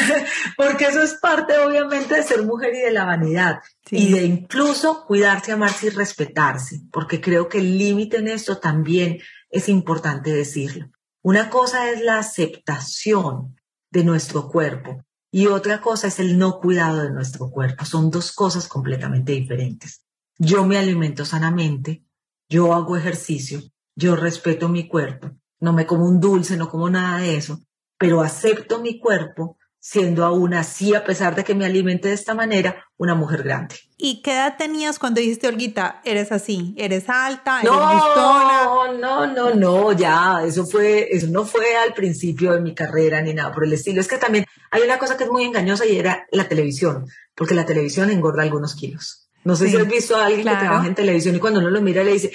[0.56, 3.60] Porque eso es parte, obviamente, de ser mujer y de la vanidad.
[3.90, 6.80] Y de incluso cuidarse, amarse y respetarse.
[6.90, 9.18] Porque creo que el límite en esto también
[9.50, 10.90] es importante decirlo.
[11.22, 13.56] Una cosa es la aceptación
[13.90, 17.84] de nuestro cuerpo y otra cosa es el no cuidado de nuestro cuerpo.
[17.84, 20.04] Son dos cosas completamente diferentes.
[20.38, 22.04] Yo me alimento sanamente,
[22.48, 23.62] yo hago ejercicio,
[23.94, 27.60] yo respeto mi cuerpo, no me como un dulce, no como nada de eso,
[27.98, 32.36] pero acepto mi cuerpo siendo aún así, a pesar de que me alimente de esta
[32.36, 33.74] manera, una mujer grande.
[33.98, 39.54] ¿Y qué edad tenías cuando dijiste, Olguita, eres así, eres alta, eres no, No, no,
[39.54, 43.64] no, ya, eso fue, eso no fue al principio de mi carrera ni nada por
[43.64, 44.00] el estilo.
[44.00, 47.56] Es que también hay una cosa que es muy engañosa y era la televisión, porque
[47.56, 49.28] la televisión engorda algunos kilos.
[49.42, 51.80] No sé si has visto a alguien que trabaja en televisión y cuando uno lo
[51.80, 52.30] mira le dice,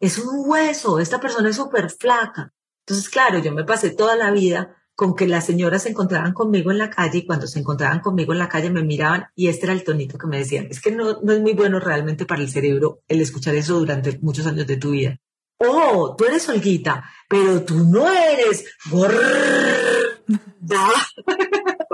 [0.00, 2.52] es un hueso, esta persona es súper flaca.
[2.86, 6.70] Entonces, claro, yo me pasé toda la vida con que las señoras se encontraban conmigo
[6.70, 9.66] en la calle y cuando se encontraban conmigo en la calle me miraban y este
[9.66, 10.68] era el tonito que me decían.
[10.70, 14.18] Es que no, no es muy bueno realmente para el cerebro el escuchar eso durante
[14.20, 15.18] muchos años de tu vida.
[15.58, 18.64] Oh, tú eres Olguita, pero tú no eres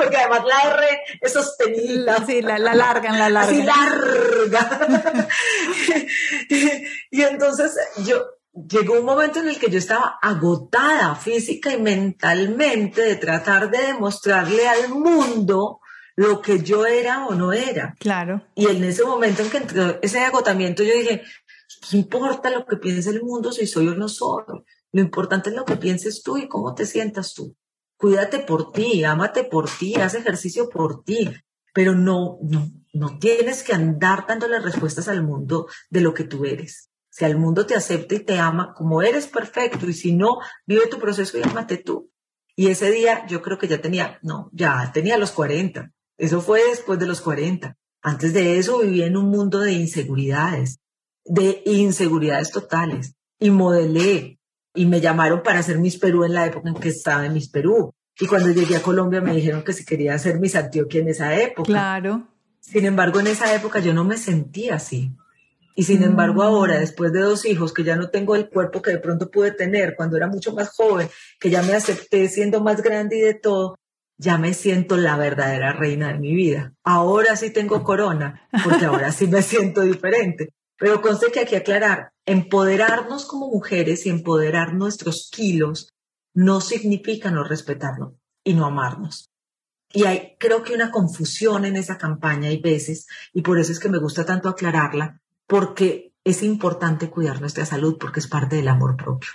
[0.02, 2.24] Porque además la R es sostenida.
[2.26, 3.50] Sí, la, la largan, la larga.
[3.50, 5.28] Así larga.
[7.10, 13.02] y entonces yo, llegó un momento en el que yo estaba agotada física y mentalmente
[13.02, 15.80] de tratar de demostrarle al mundo
[16.14, 17.96] lo que yo era o no era.
[17.98, 18.42] Claro.
[18.54, 21.22] Y en ese momento en que entró ese agotamiento, yo dije,
[21.88, 24.44] ¿qué importa lo que piense el mundo si soy o no soy?
[24.92, 27.56] Lo importante es lo que pienses tú y cómo te sientas tú.
[28.02, 31.30] Cuídate por ti, ámate por ti, haz ejercicio por ti,
[31.72, 36.44] pero no, no, no tienes que andar dándole respuestas al mundo de lo que tú
[36.44, 36.90] eres.
[37.10, 40.88] Si al mundo te acepta y te ama como eres perfecto y si no, vive
[40.88, 42.10] tu proceso y ámate tú.
[42.56, 45.92] Y ese día yo creo que ya tenía, no, ya tenía los 40.
[46.18, 47.76] Eso fue después de los 40.
[48.02, 50.80] Antes de eso vivía en un mundo de inseguridades,
[51.24, 53.14] de inseguridades totales.
[53.38, 54.40] Y modelé.
[54.74, 57.48] Y me llamaron para hacer Miss Perú en la época en que estaba en Miss
[57.48, 57.92] Perú.
[58.18, 61.34] Y cuando llegué a Colombia me dijeron que si quería hacer Miss Antioquia en esa
[61.34, 61.66] época.
[61.66, 62.28] Claro.
[62.60, 65.12] Sin embargo, en esa época yo no me sentía así.
[65.74, 66.80] Y sin embargo ahora, mm.
[66.80, 69.94] después de dos hijos, que ya no tengo el cuerpo que de pronto pude tener
[69.96, 71.08] cuando era mucho más joven,
[71.40, 73.78] que ya me acepté siendo más grande y de todo,
[74.18, 76.74] ya me siento la verdadera reina de mi vida.
[76.84, 80.50] Ahora sí tengo corona, porque ahora sí me siento diferente.
[80.78, 85.92] Pero conste que hay que aclarar, empoderarnos como mujeres y empoderar nuestros kilos
[86.34, 89.30] no significa no respetarnos y no amarnos.
[89.92, 93.78] Y hay, creo que una confusión en esa campaña hay veces, y por eso es
[93.78, 98.68] que me gusta tanto aclararla, porque es importante cuidar nuestra salud porque es parte del
[98.68, 99.30] amor propio.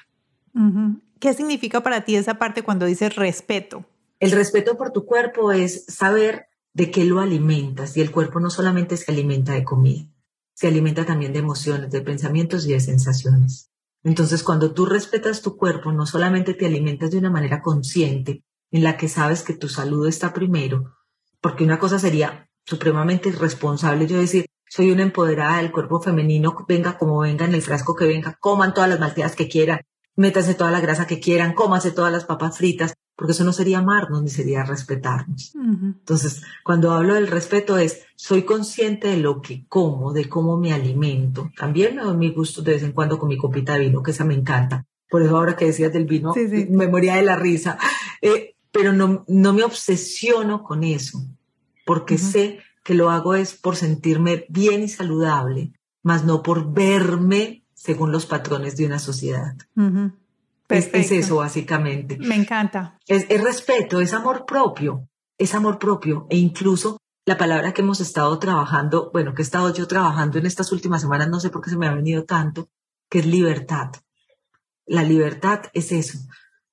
[1.20, 3.86] ¿Qué significa para ti esa parte cuando dices respeto?
[4.20, 8.50] El respeto por tu cuerpo es saber de qué lo alimentas y el cuerpo no
[8.50, 10.08] solamente se alimenta de comida,
[10.58, 13.70] se alimenta también de emociones, de pensamientos y de sensaciones.
[14.04, 18.84] Entonces, cuando tú respetas tu cuerpo, no solamente te alimentas de una manera consciente, en
[18.84, 20.96] la que sabes que tu salud está primero,
[21.42, 26.98] porque una cosa sería supremamente irresponsable yo decir, soy una empoderada del cuerpo femenino, venga
[26.98, 29.82] como venga, en el frasco que venga, coman todas las malteadas que quieran,
[30.16, 33.80] métanse toda la grasa que quieran, cómanse todas las papas fritas, porque eso no sería
[33.80, 35.54] amarnos ni sería respetarnos.
[35.56, 40.72] Entonces, cuando hablo del respeto es, soy consciente de lo que como, de cómo me
[40.72, 41.50] alimento.
[41.58, 44.12] También me doy mi gusto de vez en cuando con mi copita de vino, que
[44.12, 44.86] esa me encanta.
[45.10, 46.32] Por eso ahora que decías del vino,
[46.70, 47.80] me moría de la risa.
[48.22, 51.26] Eh, pero no, no me obsesiono con eso,
[51.88, 57.64] porque sé que lo hago es por sentirme bien y saludable, más no por verme
[57.74, 59.56] según los patrones de una sociedad.
[60.70, 62.18] Es, eso, básicamente.
[62.18, 62.98] Me encanta.
[63.08, 65.08] Es, es, respeto, es amor propio,
[65.38, 66.28] es amor propio.
[66.30, 70.46] E incluso la palabra que hemos estado trabajando, bueno, que he estado yo trabajando en
[70.46, 72.70] estas últimas semanas, no sé por qué se me ha venido tanto,
[73.10, 73.92] que es libertad.
[74.86, 76.20] La libertad es eso.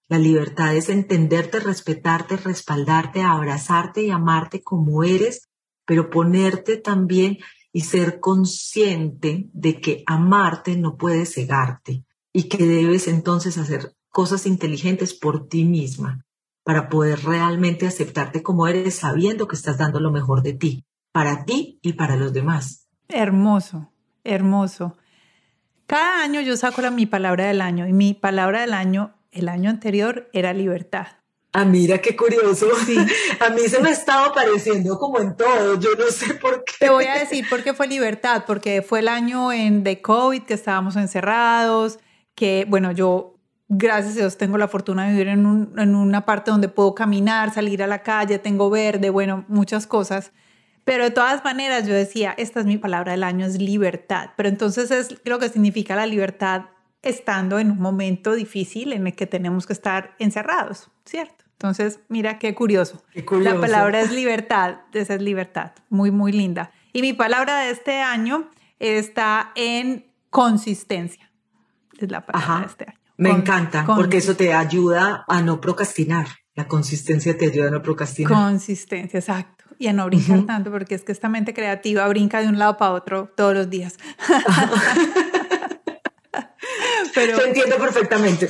[0.09, 5.49] La libertad es entenderte, respetarte, respaldarte, abrazarte y amarte como eres
[5.85, 7.39] pero ponerte también
[7.73, 12.05] y ser consciente de que amarte no puede cegarte
[12.37, 16.27] y que debes entonces hacer cosas inteligentes por ti misma
[16.65, 20.85] para poder realmente aceptarte como eres sabiendo que estás dando lo mejor de ti.
[21.13, 22.89] para ti y para los demás.
[23.07, 23.93] Hermoso,
[24.25, 24.97] hermoso.
[25.87, 29.49] Cada año yo saco la, mi palabra del año y mi palabra del año, el
[29.49, 31.07] año anterior, era libertad.
[31.53, 32.67] Ah, mira qué curioso.
[32.85, 32.97] Sí.
[33.47, 35.79] A mí se me estaba pareciendo como en todo.
[35.79, 36.73] Yo no sé por qué.
[36.81, 40.43] Te voy a decir por qué fue libertad, porque fue el año en, de COVID
[40.43, 42.01] que estábamos encerrados,
[42.35, 46.25] que bueno, yo gracias a Dios tengo la fortuna de vivir en, un, en una
[46.25, 50.33] parte donde puedo caminar, salir a la calle, tengo verde, bueno, muchas cosas.
[50.85, 54.31] Pero de todas maneras yo decía, esta es mi palabra del año, es libertad.
[54.37, 56.67] Pero entonces es lo que significa la libertad
[57.03, 61.45] estando en un momento difícil en el que tenemos que estar encerrados, ¿cierto?
[61.53, 63.03] Entonces, mira qué curioso.
[63.31, 66.73] La palabra es libertad, esa es libertad, muy, muy linda.
[66.93, 71.31] Y mi palabra de este año está en consistencia.
[71.99, 72.99] Es la palabra de este año.
[73.17, 76.27] Me encanta, porque eso te ayuda a no procrastinar.
[76.55, 78.33] La consistencia te ayuda a no procrastinar.
[78.33, 79.65] Consistencia, exacto.
[79.79, 82.77] Y a no brincar tanto, porque es que esta mente creativa brinca de un lado
[82.77, 83.97] para otro todos los días.
[87.15, 87.39] Pero...
[87.39, 88.49] Te entiendo perfectamente.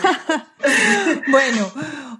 [1.30, 1.70] bueno,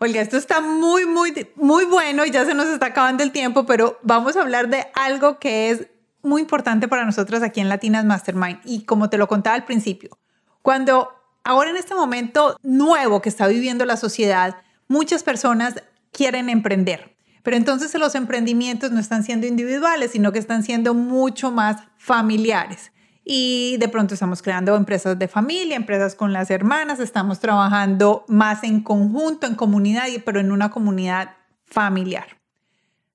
[0.01, 3.65] Olga, esto está muy, muy, muy bueno y ya se nos está acabando el tiempo,
[3.65, 5.87] pero vamos a hablar de algo que es
[6.23, 8.61] muy importante para nosotros aquí en Latinas Mastermind.
[8.65, 10.19] Y como te lo contaba al principio,
[10.65, 11.13] cuando
[11.45, 14.57] ahora en este momento nuevo que está viviendo la sociedad,
[14.89, 15.75] muchas personas
[16.11, 17.19] quieren emprender.
[17.43, 22.93] Pero entonces los emprendimientos no están siendo individuales, sino que están siendo mucho más familiares
[23.27, 28.65] y de pronto estamos creando empresas de familia, empresas con las hermanas, estamos trabajando más
[28.65, 31.37] en conjunto, en comunidad, pero en una comunidad
[31.67, 32.39] familiar.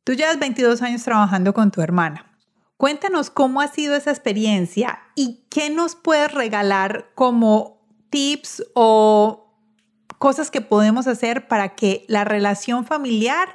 [0.04, 2.28] Tú llevas 22 años trabajando con tu hermana.
[2.80, 9.53] Cuéntanos cómo ha sido esa experiencia y qué nos puedes regalar como tips o
[10.17, 13.49] cosas que podemos hacer para que la relación familiar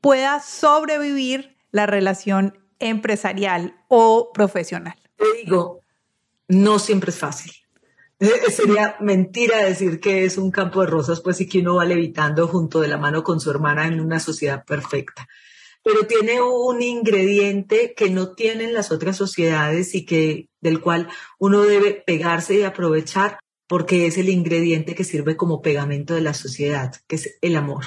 [0.00, 4.96] pueda sobrevivir la relación empresarial o profesional
[5.44, 5.80] digo,
[6.48, 7.52] no siempre es fácil.
[8.20, 11.84] Eh, sería mentira decir que es un campo de rosas, pues sí que uno va
[11.84, 15.28] levitando junto de la mano con su hermana en una sociedad perfecta.
[15.82, 21.08] Pero tiene un ingrediente que no tienen las otras sociedades y que del cual
[21.38, 26.34] uno debe pegarse y aprovechar porque es el ingrediente que sirve como pegamento de la
[26.34, 27.84] sociedad, que es el amor.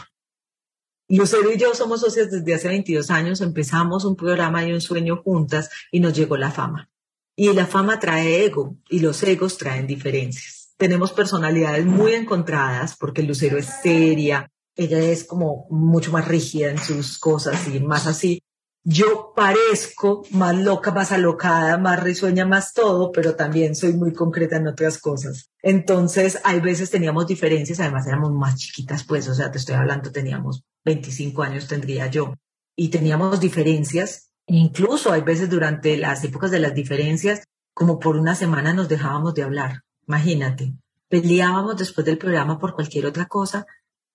[1.07, 5.17] Lucero y yo somos socios desde hace 22 años, empezamos un programa y un sueño
[5.17, 6.89] juntas y nos llegó la fama.
[7.35, 10.73] Y la fama trae ego y los egos traen diferencias.
[10.77, 16.77] Tenemos personalidades muy encontradas porque Lucero es seria, ella es como mucho más rígida en
[16.77, 18.41] sus cosas y más así.
[18.83, 24.57] Yo parezco más loca, más alocada, más risueña, más todo, pero también soy muy concreta
[24.57, 25.49] en otras cosas.
[25.63, 30.11] Entonces, hay veces teníamos diferencias, además éramos más chiquitas, pues, o sea, te estoy hablando,
[30.11, 32.35] teníamos 25 años, tendría yo,
[32.75, 38.35] y teníamos diferencias Incluso hay veces durante las épocas de las diferencias, como por una
[38.35, 39.81] semana nos dejábamos de hablar.
[40.07, 40.73] Imagínate,
[41.09, 43.65] peleábamos después del programa por cualquier otra cosa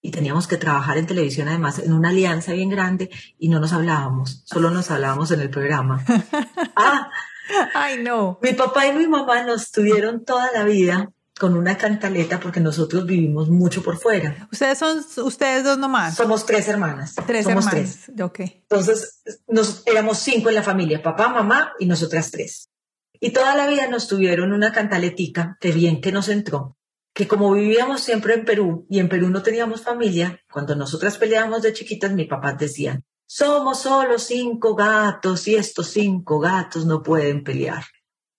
[0.03, 3.72] y teníamos que trabajar en televisión además en una alianza bien grande y no nos
[3.72, 6.05] hablábamos, solo nos hablábamos en el programa.
[6.76, 7.11] ah,
[7.74, 8.38] ay no.
[8.42, 13.07] Mi papá y mi mamá nos tuvieron toda la vida con una cantaleta porque nosotros
[13.07, 14.46] vivimos mucho por fuera.
[14.53, 16.14] ¿Ustedes son ustedes dos nomás?
[16.14, 17.14] Somos tres hermanas.
[17.26, 17.98] Tres Somos hermanas.
[18.05, 18.20] Tres.
[18.20, 18.40] Ok.
[18.40, 22.68] Entonces, nos, éramos cinco en la familia, papá, mamá y nosotras tres.
[23.20, 26.76] Y toda la vida nos tuvieron una cantaletica, que bien que nos entró,
[27.12, 31.62] que como vivíamos siempre en Perú y en Perú no teníamos familia, cuando nosotras peleábamos
[31.62, 37.44] de chiquitas, mi papá decía, somos solo cinco gatos y estos cinco gatos no pueden
[37.44, 37.84] pelear.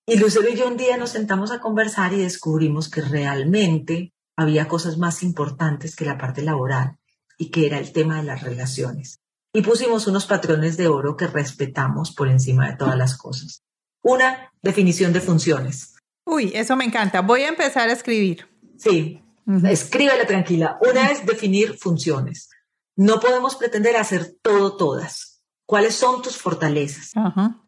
[0.05, 4.67] Y Lucero y yo un día nos sentamos a conversar y descubrimos que realmente había
[4.67, 6.97] cosas más importantes que la parte laboral
[7.37, 9.19] y que era el tema de las relaciones.
[9.53, 13.63] Y pusimos unos patrones de oro que respetamos por encima de todas las cosas.
[14.01, 15.95] Una, definición de funciones.
[16.25, 17.21] Uy, eso me encanta.
[17.21, 18.50] Voy a empezar a escribir.
[18.81, 19.21] Sí,
[19.65, 20.79] escríbela tranquila.
[20.81, 22.49] Una es definir funciones.
[22.95, 25.43] No podemos pretender hacer todo todas.
[25.67, 27.11] ¿Cuáles son tus fortalezas?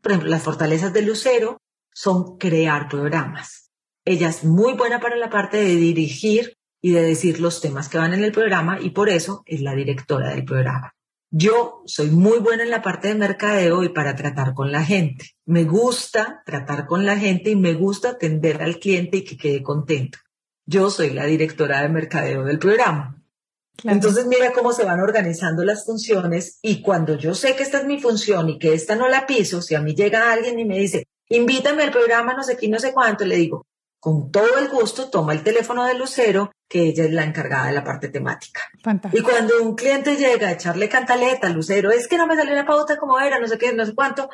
[0.01, 1.61] Por ejemplo, las fortalezas de Lucero
[1.93, 3.71] son crear programas.
[4.05, 7.99] Ella es muy buena para la parte de dirigir y de decir los temas que
[7.99, 10.93] van en el programa y por eso es la directora del programa.
[11.29, 15.31] Yo soy muy buena en la parte de mercadeo y para tratar con la gente.
[15.45, 19.63] Me gusta tratar con la gente y me gusta atender al cliente y que quede
[19.63, 20.19] contento.
[20.65, 23.21] Yo soy la directora de mercadeo del programa.
[23.83, 27.85] Entonces mira cómo se van organizando las funciones y cuando yo sé que esta es
[27.85, 30.77] mi función y que esta no la piso, si a mí llega alguien y me
[30.77, 33.65] dice, invítame al programa, no sé qué, no sé cuánto, le digo,
[33.99, 37.73] con todo el gusto, toma el teléfono de Lucero, que ella es la encargada de
[37.73, 38.61] la parte temática.
[39.11, 42.65] Y cuando un cliente llega a echarle cantaleta Lucero, es que no me salió la
[42.65, 44.29] pauta como era, no sé qué, no sé cuánto,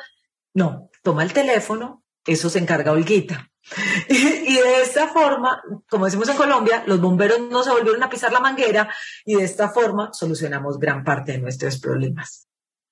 [0.54, 2.02] No, toma el teléfono,
[2.32, 3.50] eso se encarga Olguita.
[4.08, 8.32] Y, de esta forma, como decimos en Colombia, los bomberos no se volvieron a pisar
[8.32, 8.92] la manguera
[9.24, 12.48] y de esta forma solucionamos gran parte de nuestros problemas.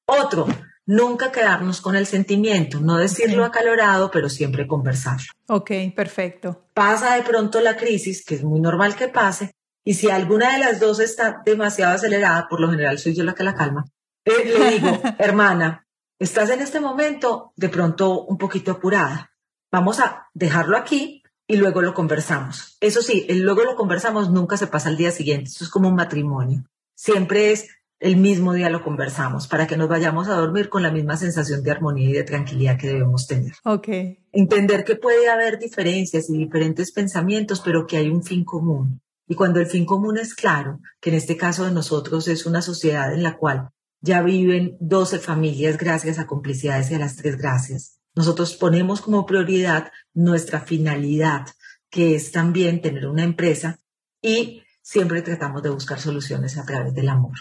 [0.07, 0.47] Otro,
[0.87, 5.27] nunca quedarnos con el sentimiento, no decirlo acalorado, pero siempre conversarlo.
[5.49, 6.69] Ok, perfecto.
[6.75, 9.53] Pasa de pronto la crisis, que es muy normal que pase,
[9.85, 13.35] y si alguna de las dos está demasiado acelerada, por lo general soy yo la
[13.35, 13.85] que la calma,
[14.25, 15.87] eh, le digo, hermana,
[16.19, 19.33] estás en este momento de pronto un poquito apurada.
[19.71, 22.77] Vamos a dejarlo aquí y luego lo conversamos.
[22.81, 25.51] Eso sí, el luego lo conversamos nunca se pasa al día siguiente.
[25.51, 26.65] Eso es como un matrimonio.
[26.95, 27.69] Siempre es
[28.01, 31.63] el mismo día lo conversamos para que nos vayamos a dormir con la misma sensación
[31.63, 33.55] de armonía y de tranquilidad que debemos tener.
[33.65, 33.89] Ok.
[34.33, 39.01] Entender que puede haber diferencias y diferentes pensamientos, pero que hay un fin común.
[39.27, 42.63] Y cuando el fin común es claro, que en este caso de nosotros es una
[42.63, 43.71] sociedad en la cual
[44.01, 47.99] ya viven 12 familias gracias a complicidades y a las tres gracias.
[48.15, 51.47] Nosotros ponemos como prioridad nuestra finalidad,
[51.91, 53.81] que es también tener una empresa
[54.21, 57.37] y siempre tratamos de buscar soluciones a través del amor.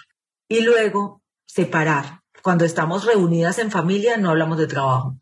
[0.47, 2.21] Y luego, separar.
[2.43, 5.19] Cuando estamos reunidas en familia no hablamos de trabajo.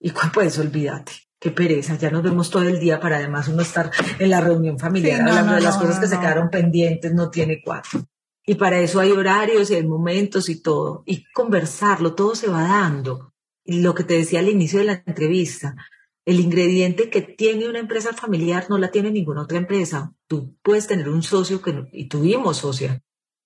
[0.00, 3.90] Y pues olvídate, qué pereza, ya nos vemos todo el día para además uno estar
[4.18, 8.06] en la reunión familiar hablando de las cosas que se quedaron pendientes, no tiene cuatro.
[8.48, 11.02] Y para eso hay horarios y hay momentos y todo.
[11.04, 13.32] Y conversarlo, todo se va dando.
[13.64, 15.74] Lo que te decía al inicio de la entrevista,
[16.24, 20.14] el ingrediente que tiene una empresa familiar no la tiene ninguna otra empresa.
[20.28, 23.02] Tú puedes tener un socio que, y tuvimos socia,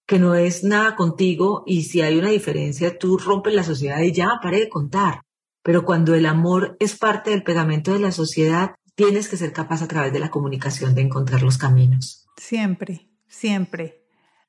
[0.06, 4.12] que no es nada contigo y si hay una diferencia, tú rompes la sociedad y
[4.12, 5.22] ya, pare de contar.
[5.62, 9.80] Pero cuando el amor es parte del pegamento de la sociedad, tienes que ser capaz
[9.80, 12.26] a través de la comunicación de encontrar los caminos.
[12.36, 13.99] Siempre, siempre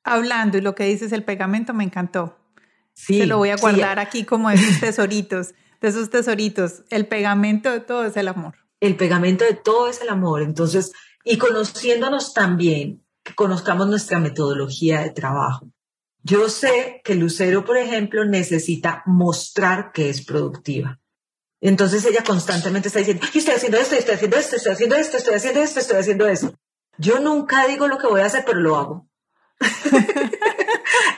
[0.03, 2.37] hablando y lo que dices, el pegamento me encantó.
[2.93, 6.83] Sí, Se lo voy a guardar aquí como de esos tesoritos, de esos tesoritos.
[6.89, 8.55] El pegamento de todo es el amor.
[8.79, 10.41] El pegamento de todo es el amor.
[10.41, 10.91] Entonces,
[11.23, 15.67] y conociéndonos también, que conozcamos nuestra metodología de trabajo.
[16.23, 20.99] Yo sé que Lucero, por ejemplo, necesita mostrar que es productiva.
[21.61, 25.35] Entonces ella constantemente está diciendo, estoy haciendo esto, estoy haciendo esto, estoy haciendo esto, estoy
[25.35, 26.55] haciendo esto, estoy haciendo esto.
[26.97, 29.07] Yo nunca digo lo que voy a hacer, pero lo hago.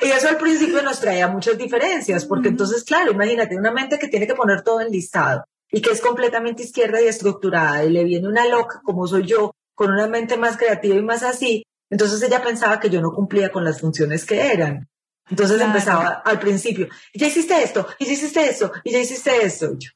[0.02, 4.08] Y eso al principio nos traía muchas diferencias, porque entonces, claro, imagínate una mente que
[4.08, 8.04] tiene que poner todo en listado y que es completamente izquierda y estructurada, y le
[8.04, 12.22] viene una loca como soy yo, con una mente más creativa y más así, entonces
[12.22, 14.88] ella pensaba que yo no cumplía con las funciones que eran.
[15.30, 19.72] Entonces empezaba al principio, ya hiciste esto, y ya hiciste esto, y ya hiciste esto.
[19.78, 19.90] yo,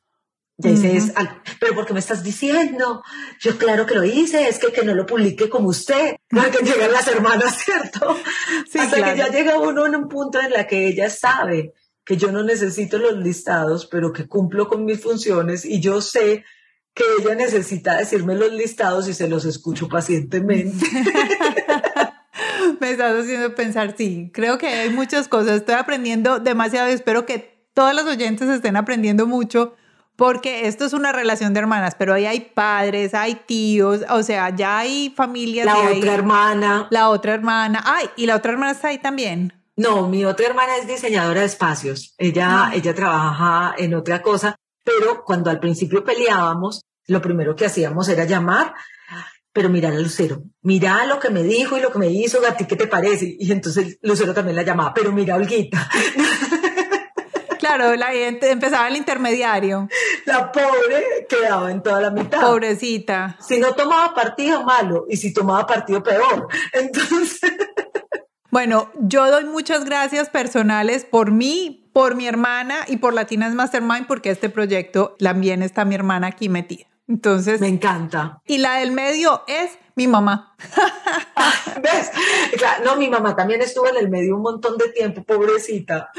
[0.59, 1.13] ya dices,
[1.59, 3.03] pero ¿por qué me estás diciendo?
[3.39, 6.91] Yo claro que lo hice, es que, que no lo publique como usted, que llegan
[6.91, 8.17] las hermanas, ¿cierto?
[8.79, 12.31] Hasta que ya llega uno en un punto en la que ella sabe que yo
[12.31, 16.43] no necesito los listados, pero que cumplo con mis funciones y yo sé
[16.95, 20.85] que ella necesita decirme los listados y se los escucho pacientemente.
[22.79, 27.27] me estás haciendo pensar, sí, creo que hay muchas cosas, estoy aprendiendo demasiado y espero
[27.27, 29.75] que todos los oyentes estén aprendiendo mucho
[30.17, 34.53] porque esto es una relación de hermanas, pero ahí hay padres, hay tíos, o sea,
[34.53, 35.67] ya hay familias.
[35.67, 36.87] La otra hermana.
[36.89, 37.83] La otra hermana.
[37.85, 39.53] Ay, y la otra hermana está ahí también.
[39.75, 42.15] No, mi otra hermana es diseñadora de espacios.
[42.17, 42.71] Ella, ah.
[42.73, 48.25] ella trabaja en otra cosa, pero cuando al principio peleábamos, lo primero que hacíamos era
[48.25, 48.73] llamar,
[49.53, 52.57] pero mirar a Lucero, mira lo que me dijo y lo que me hizo, a
[52.57, 53.35] ti qué te parece.
[53.39, 55.87] Y entonces Lucero también la llamaba, pero mira, Olguita.
[57.67, 59.89] Claro, la empezaba el intermediario.
[60.25, 62.39] La pobre quedaba en toda la mitad.
[62.39, 63.37] Pobrecita.
[63.41, 65.05] Si no tomaba partido, malo.
[65.09, 66.47] Y si tomaba partido, peor.
[66.73, 67.51] Entonces.
[68.49, 74.07] Bueno, yo doy muchas gracias personales por mí, por mi hermana y por Latinas Mastermind,
[74.07, 76.85] porque este proyecto también está mi hermana aquí metida.
[77.09, 77.59] Entonces.
[77.59, 78.41] Me encanta.
[78.45, 80.55] Y la del medio es mi mamá.
[81.81, 82.11] ¿Ves?
[82.85, 86.11] no, mi mamá también estuvo en el medio un montón de tiempo, pobrecita.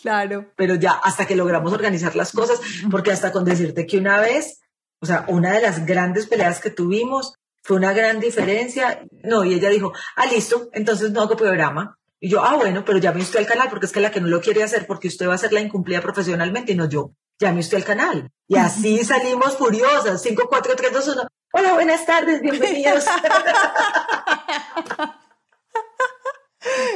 [0.00, 0.46] Claro.
[0.56, 2.58] Pero ya hasta que logramos organizar las cosas,
[2.90, 4.60] porque hasta con decirte que una vez,
[5.00, 9.04] o sea, una de las grandes peleas que tuvimos fue una gran diferencia.
[9.22, 11.98] No, y ella dijo, ah, listo, entonces no hago programa.
[12.18, 14.28] Y yo, ah, bueno, pero llame usted al canal porque es que la que no
[14.28, 17.10] lo quiere hacer porque usted va a ser la incumplida profesionalmente y no yo.
[17.38, 18.30] Llame usted al canal.
[18.48, 20.22] Y así salimos furiosas.
[20.22, 21.28] 5, 4, 3, 2, 1.
[21.58, 23.06] Hola, buenas tardes, bienvenidos.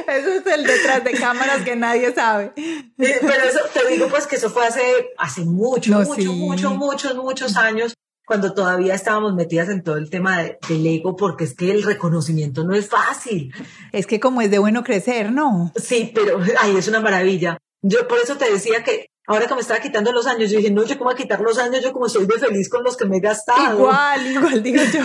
[0.07, 2.53] Eso es el detrás de cámaras que nadie sabe.
[2.95, 4.83] pero eso te digo pues que eso fue hace,
[5.17, 10.43] hace mucho, mucho, mucho, muchos, muchos años, cuando todavía estábamos metidas en todo el tema
[10.43, 13.51] del ego, porque es que el reconocimiento no es fácil.
[13.91, 15.71] Es que como es de bueno crecer, ¿no?
[15.75, 17.57] Sí, pero ahí es una maravilla.
[17.81, 20.71] Yo por eso te decía que ahora que me estaba quitando los años, yo dije,
[20.71, 23.05] no, yo cómo a quitar los años, yo como soy de feliz con los que
[23.05, 23.79] me he gastado.
[23.79, 25.03] Igual, igual digo yo.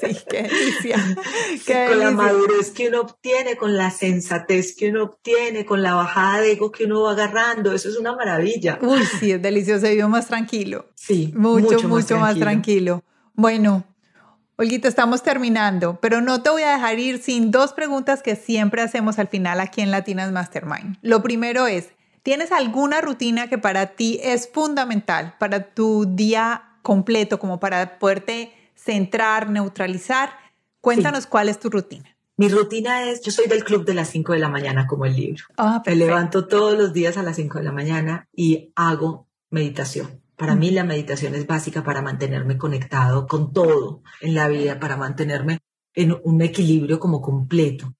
[0.00, 0.96] sí, qué delicia.
[1.88, 6.40] con la madurez que uno obtiene, con la sensatez que uno obtiene, con la bajada
[6.40, 8.78] de ego que uno va agarrando, eso es una maravilla.
[8.80, 10.86] Uy, sí, es delicioso, se vive más tranquilo.
[10.94, 13.02] Sí, mucho, mucho, más, tranquilo.
[13.34, 13.84] Bueno,
[14.56, 18.82] Olguita, estamos terminando, pero no te voy a dejar ir sin dos preguntas que siempre
[18.82, 20.98] hacemos al final aquí en Latinas Mastermind.
[21.02, 21.88] Lo primero es,
[22.22, 28.52] ¿tienes alguna rutina que para ti es fundamental para tu día completo, como para poderte
[28.74, 30.30] centrar, neutralizar?
[30.80, 32.16] Cuéntanos cuál es tu rutina.
[32.36, 35.14] Mi rutina es, yo soy del club de las 5 de la mañana como el
[35.14, 35.44] libro.
[35.56, 40.22] Ah, Me levanto todos los días a las 5 de la mañana y hago meditación.
[40.36, 44.96] Para mí la meditación es básica para mantenerme conectado con todo en la vida, para
[44.96, 45.60] mantenerme
[45.94, 47.94] en un equilibrio como completo.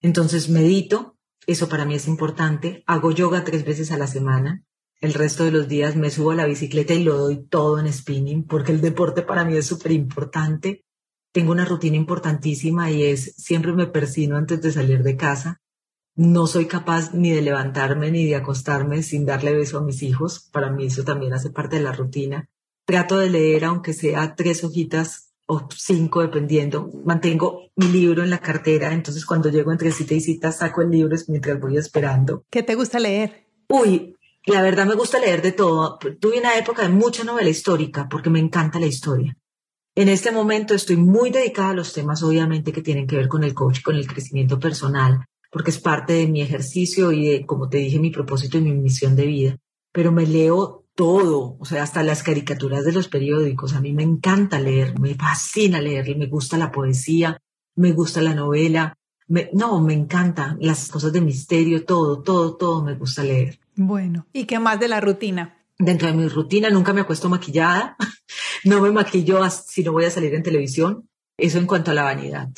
[0.00, 1.16] Entonces medito,
[1.48, 2.84] eso para mí es importante.
[2.86, 4.62] Hago yoga tres veces a la semana.
[5.00, 7.92] El resto de los días me subo a la bicicleta y lo doy todo en
[7.92, 10.84] spinning, porque el deporte para mí es súper importante.
[11.32, 15.60] Tengo una rutina importantísima y es siempre me persino antes de salir de casa
[16.18, 20.48] no soy capaz ni de levantarme ni de acostarme sin darle beso a mis hijos.
[20.50, 22.48] Para mí eso también hace parte de la rutina.
[22.84, 26.90] Trato de leer, aunque sea tres hojitas o cinco, dependiendo.
[27.04, 30.90] Mantengo mi libro en la cartera, entonces cuando llego entre cita y cita saco el
[30.90, 32.44] libro mientras voy esperando.
[32.50, 33.46] ¿Qué te gusta leer?
[33.68, 34.14] Uy,
[34.46, 35.98] la verdad me gusta leer de todo.
[36.20, 39.36] Tuve una época de mucha novela histórica porque me encanta la historia.
[39.94, 43.42] En este momento estoy muy dedicada a los temas, obviamente, que tienen que ver con
[43.42, 47.68] el coach, con el crecimiento personal, porque es parte de mi ejercicio y de, como
[47.68, 49.56] te dije, mi propósito y mi misión de vida.
[49.92, 53.72] Pero me leo todo, o sea, hasta las caricaturas de los periódicos.
[53.74, 57.40] A mí me encanta leer, me fascina leer, me gusta la poesía,
[57.76, 58.98] me gusta la novela.
[59.52, 63.60] no, me encanta las cosas de misterio, todo, todo, todo me gusta leer.
[63.76, 65.56] Bueno, ¿y qué más de la rutina?
[65.78, 67.96] Dentro de mi rutina nunca me acuesto maquillada,
[68.64, 71.08] no me maquillo si no voy a salir en televisión.
[71.36, 72.48] Eso en cuanto a la vanidad.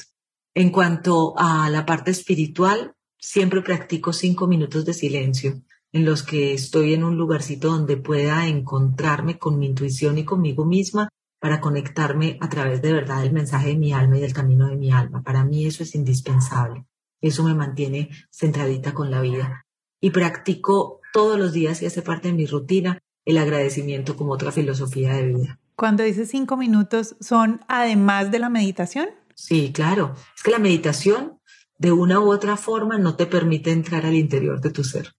[0.55, 5.61] En cuanto a la parte espiritual, siempre practico cinco minutos de silencio
[5.93, 10.64] en los que estoy en un lugarcito donde pueda encontrarme con mi intuición y conmigo
[10.64, 11.09] misma
[11.41, 14.76] para conectarme a través de verdad del mensaje de mi alma y del camino de
[14.76, 15.22] mi alma.
[15.22, 16.84] Para mí eso es indispensable.
[17.20, 19.66] Eso me mantiene centradita con la vida.
[20.01, 24.53] Y practico todos los días y hace parte de mi rutina el agradecimiento como otra
[24.53, 25.59] filosofía de vida.
[25.76, 29.09] Cuando dices cinco minutos, ¿son además de la meditación?
[29.34, 30.14] Sí, claro.
[30.36, 31.38] Es que la meditación,
[31.78, 35.14] de una u otra forma, no te permite entrar al interior de tu ser.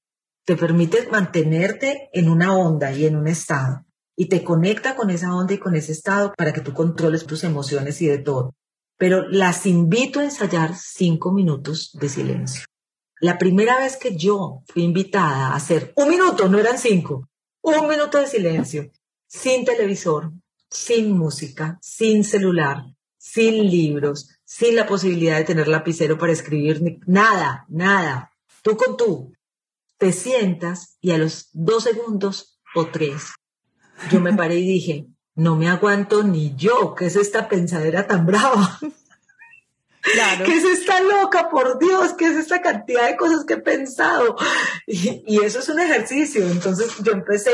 [0.46, 3.86] Te permite mantenerte en una onda y en un estado.
[4.16, 7.44] Y te conecta con esa onda y con ese estado para que tú controles tus
[7.44, 8.56] emociones y de todo.
[8.98, 12.66] Pero las invito a ensayar cinco minutos de silencio.
[13.20, 17.30] La primera vez que yo fui invitada a hacer un minuto, no eran cinco,
[17.62, 18.92] un minuto de silencio,
[19.28, 20.32] sin televisor,
[20.70, 22.84] sin música, sin celular,
[23.18, 28.32] sin libros, sin la posibilidad de tener lapicero para escribir, nada, nada.
[28.64, 29.32] Tú con tú,
[30.02, 33.34] te sientas y a los dos segundos o tres,
[34.10, 38.26] yo me paré y dije, no me aguanto ni yo, ¿qué es esta pensadera tan
[38.26, 38.80] brava?
[40.02, 40.46] Claro.
[40.46, 42.14] ¿Qué es esta loca, por Dios?
[42.14, 44.36] ¿Qué es esta cantidad de cosas que he pensado?
[44.88, 46.50] Y, y, eso es un ejercicio.
[46.50, 47.52] Entonces yo empecé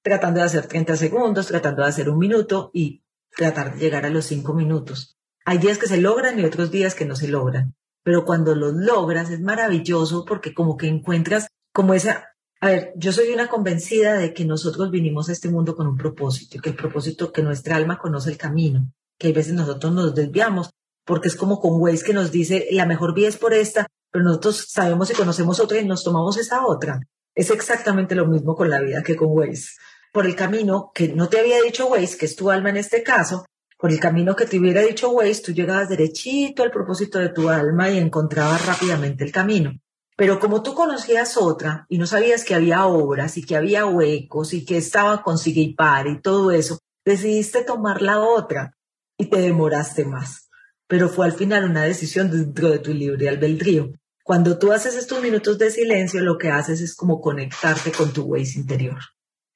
[0.00, 3.02] tratando de hacer 30 segundos, tratando de hacer un minuto y
[3.36, 5.18] tratar de llegar a los cinco minutos.
[5.44, 7.74] Hay días que se logran y otros días que no se logran,
[8.04, 11.48] pero cuando los logras es maravilloso porque como que encuentras
[11.78, 12.34] como esa...
[12.60, 15.96] A ver, yo soy una convencida de que nosotros vinimos a este mundo con un
[15.96, 19.92] propósito y que el propósito, que nuestra alma conoce el camino, que hay veces nosotros
[19.92, 20.70] nos desviamos
[21.04, 24.24] porque es como con Waze que nos dice la mejor vía es por esta, pero
[24.24, 26.98] nosotros sabemos y conocemos otra y nos tomamos esa otra.
[27.32, 29.68] Es exactamente lo mismo con la vida que con Waze
[30.12, 33.04] por el camino que no te había dicho Waze, que es tu alma en este
[33.04, 33.46] caso,
[33.78, 37.48] por el camino que te hubiera dicho Waze, tú llegabas derechito al propósito de tu
[37.48, 39.78] alma y encontrabas rápidamente el camino.
[40.18, 44.52] Pero como tú conocías otra y no sabías que había obras y que había huecos
[44.52, 48.74] y que estaba con sigue y y todo eso, decidiste tomar la otra
[49.16, 50.50] y te demoraste más.
[50.88, 53.92] Pero fue al final una decisión dentro de tu libre albedrío.
[54.24, 58.22] Cuando tú haces estos minutos de silencio, lo que haces es como conectarte con tu
[58.22, 58.98] Waze interior.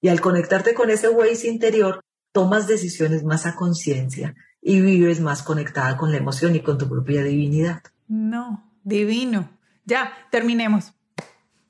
[0.01, 5.43] Y al conectarte con ese Waze interior, tomas decisiones más a conciencia y vives más
[5.43, 7.83] conectada con la emoción y con tu propia divinidad.
[8.07, 9.59] No, divino.
[9.85, 10.93] Ya, terminemos.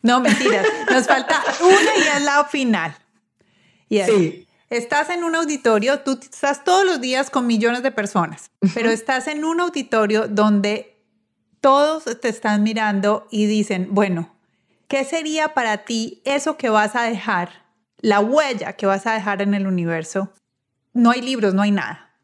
[0.03, 0.67] No, mentiras.
[0.91, 2.97] Nos falta una y es la final.
[3.89, 4.49] Y sí.
[4.71, 9.29] Estás en un auditorio, tú estás todos los días con millones de personas, pero estás
[9.29, 10.99] en un auditorio donde
[11.61, 14.35] todos te están mirando y dicen, bueno,
[14.89, 17.63] ¿qué sería para ti eso que vas a dejar
[18.03, 20.33] la huella que vas a dejar en el universo,
[20.93, 22.15] no hay libros, no hay nada.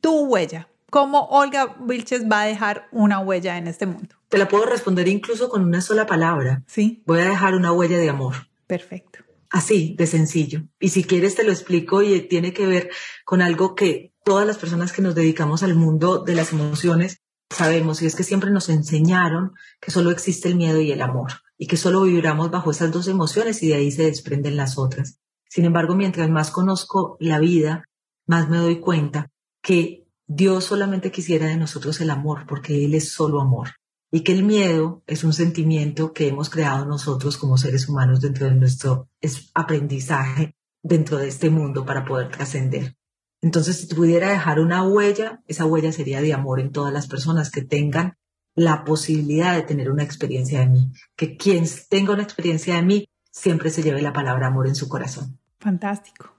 [0.00, 0.68] Tu huella.
[0.90, 4.16] ¿Cómo Olga Vilches va a dejar una huella en este mundo?
[4.28, 6.62] Te la puedo responder incluso con una sola palabra.
[6.66, 7.02] Sí.
[7.06, 8.34] Voy a dejar una huella de amor.
[8.66, 9.20] Perfecto.
[9.48, 10.64] Así, de sencillo.
[10.78, 12.90] Y si quieres te lo explico y tiene que ver
[13.24, 18.02] con algo que todas las personas que nos dedicamos al mundo de las emociones sabemos,
[18.02, 21.66] y es que siempre nos enseñaron que solo existe el miedo y el amor, y
[21.66, 25.18] que solo vibramos bajo esas dos emociones y de ahí se desprenden las otras.
[25.48, 27.84] Sin embargo, mientras más conozco la vida,
[28.26, 29.30] más me doy cuenta
[29.62, 33.77] que Dios solamente quisiera de nosotros el amor, porque Él es solo amor
[34.10, 38.46] y que el miedo es un sentimiento que hemos creado nosotros como seres humanos dentro
[38.46, 39.08] de nuestro
[39.54, 42.96] aprendizaje dentro de este mundo para poder trascender.
[43.40, 47.50] Entonces, si pudiera dejar una huella, esa huella sería de amor en todas las personas
[47.50, 48.16] que tengan
[48.54, 53.08] la posibilidad de tener una experiencia de mí, que quien tenga una experiencia de mí
[53.30, 55.38] siempre se lleve la palabra amor en su corazón.
[55.60, 56.34] Fantástico.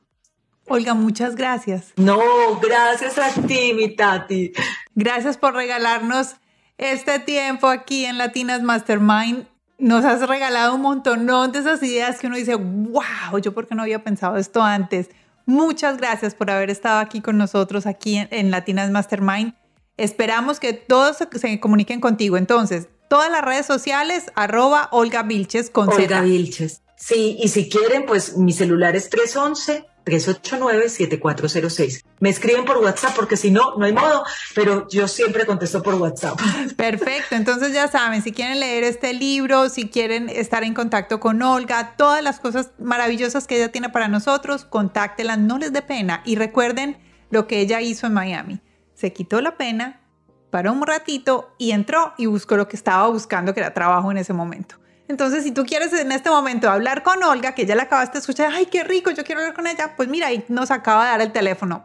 [0.68, 1.94] Olga, muchas gracias.
[1.96, 2.20] No,
[2.62, 4.52] gracias a ti, mi Tati.
[4.94, 6.36] Gracias por regalarnos
[6.80, 9.46] este tiempo aquí en Latinas Mastermind.
[9.78, 13.76] Nos has regalado un montón de esas ideas que uno dice, wow, yo por qué
[13.76, 15.10] no había pensado esto antes.
[15.46, 19.54] Muchas gracias por haber estado aquí con nosotros, aquí en, Latinas Mastermind.
[19.98, 22.38] Esperamos que todos se, comuniquen contigo.
[22.38, 26.82] Entonces, todas las redes sociales, arroba Olga Vilches con Olga Vilches.
[26.96, 32.04] Sí, y si quieren, pues mi celular es 311 389-7406.
[32.20, 34.24] Me escriben por WhatsApp porque si no, no hay modo,
[34.56, 36.40] pero yo siempre contesto por WhatsApp.
[36.78, 41.42] Perfecto, entonces ya saben, si quieren leer este libro, si quieren estar en contacto con
[41.42, 46.22] Olga, todas las cosas maravillosas que ella tiene para nosotros, contáctela, no les dé pena
[46.26, 46.98] y recuerden
[47.30, 48.62] lo que ella hizo en Miami.
[48.94, 50.02] Se quitó la pena,
[50.50, 54.18] paró un ratito y entró y buscó lo que estaba buscando, que era trabajo en
[54.18, 54.76] ese momento.
[55.10, 58.20] Entonces, si tú quieres en este momento hablar con Olga, que ya la acabaste de
[58.20, 61.10] escuchar, ay, qué rico, yo quiero hablar con ella, pues mira, ahí nos acaba de
[61.10, 61.84] dar el teléfono.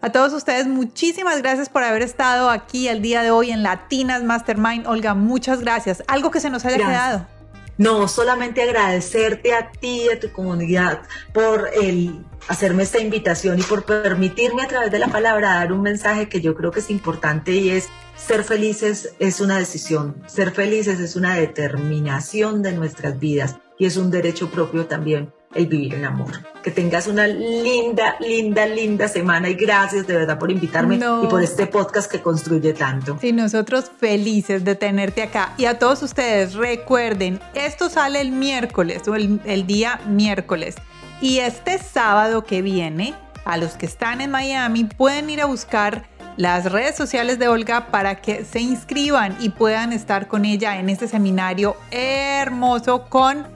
[0.00, 4.22] A todos ustedes, muchísimas gracias por haber estado aquí el día de hoy en Latinas
[4.22, 4.86] Mastermind.
[4.86, 6.04] Olga, muchas gracias.
[6.06, 7.26] Algo que se nos haya quedado.
[7.78, 11.00] No, solamente agradecerte a ti y a tu comunidad
[11.32, 15.82] por el hacerme esta invitación y por permitirme a través de la palabra dar un
[15.82, 17.88] mensaje que yo creo que es importante y es
[18.26, 23.96] ser felices es una decisión, ser felices es una determinación de nuestras vidas y es
[23.96, 26.30] un derecho propio también el vivir en amor.
[26.62, 31.42] Que tengas una linda, linda, linda semana y gracias de verdad por invitarme y por
[31.42, 33.18] este podcast que construye tanto.
[33.20, 35.54] Sí, nosotros felices de tenerte acá.
[35.56, 40.76] Y a todos ustedes, recuerden, esto sale el miércoles o el, el día miércoles.
[41.20, 43.14] Y este sábado que viene,
[43.44, 46.04] a los que están en Miami, pueden ir a buscar
[46.36, 50.88] las redes sociales de Olga para que se inscriban y puedan estar con ella en
[50.88, 53.46] este seminario hermoso con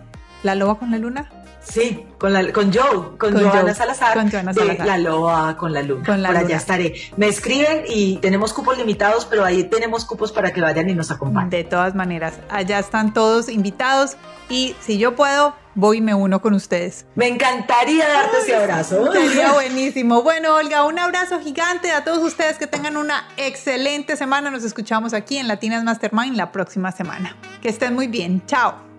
[0.43, 1.31] La Loba con la Luna.
[1.67, 4.15] Sí, con, la, con Joe, con, Joana Salazar.
[4.15, 4.87] Con Joana Salazar.
[4.87, 6.05] la Loa con la Luna.
[6.05, 6.95] Con la Por allá estaré.
[7.17, 11.11] Me escriben y tenemos cupos limitados, pero ahí tenemos cupos para que vayan y nos
[11.11, 11.51] acompañen.
[11.51, 14.17] De todas maneras, allá están todos invitados
[14.51, 17.07] y si yo puedo, voy y me uno con ustedes.
[17.15, 19.13] Me encantaría darte ese abrazo.
[19.13, 20.23] Sería buenísimo.
[20.23, 24.51] Bueno, Olga, un abrazo gigante a todos ustedes que tengan una excelente semana.
[24.51, 27.37] Nos escuchamos aquí en Latinas Mastermind la próxima semana.
[27.63, 28.43] Que estén muy bien.
[28.47, 28.94] Chao.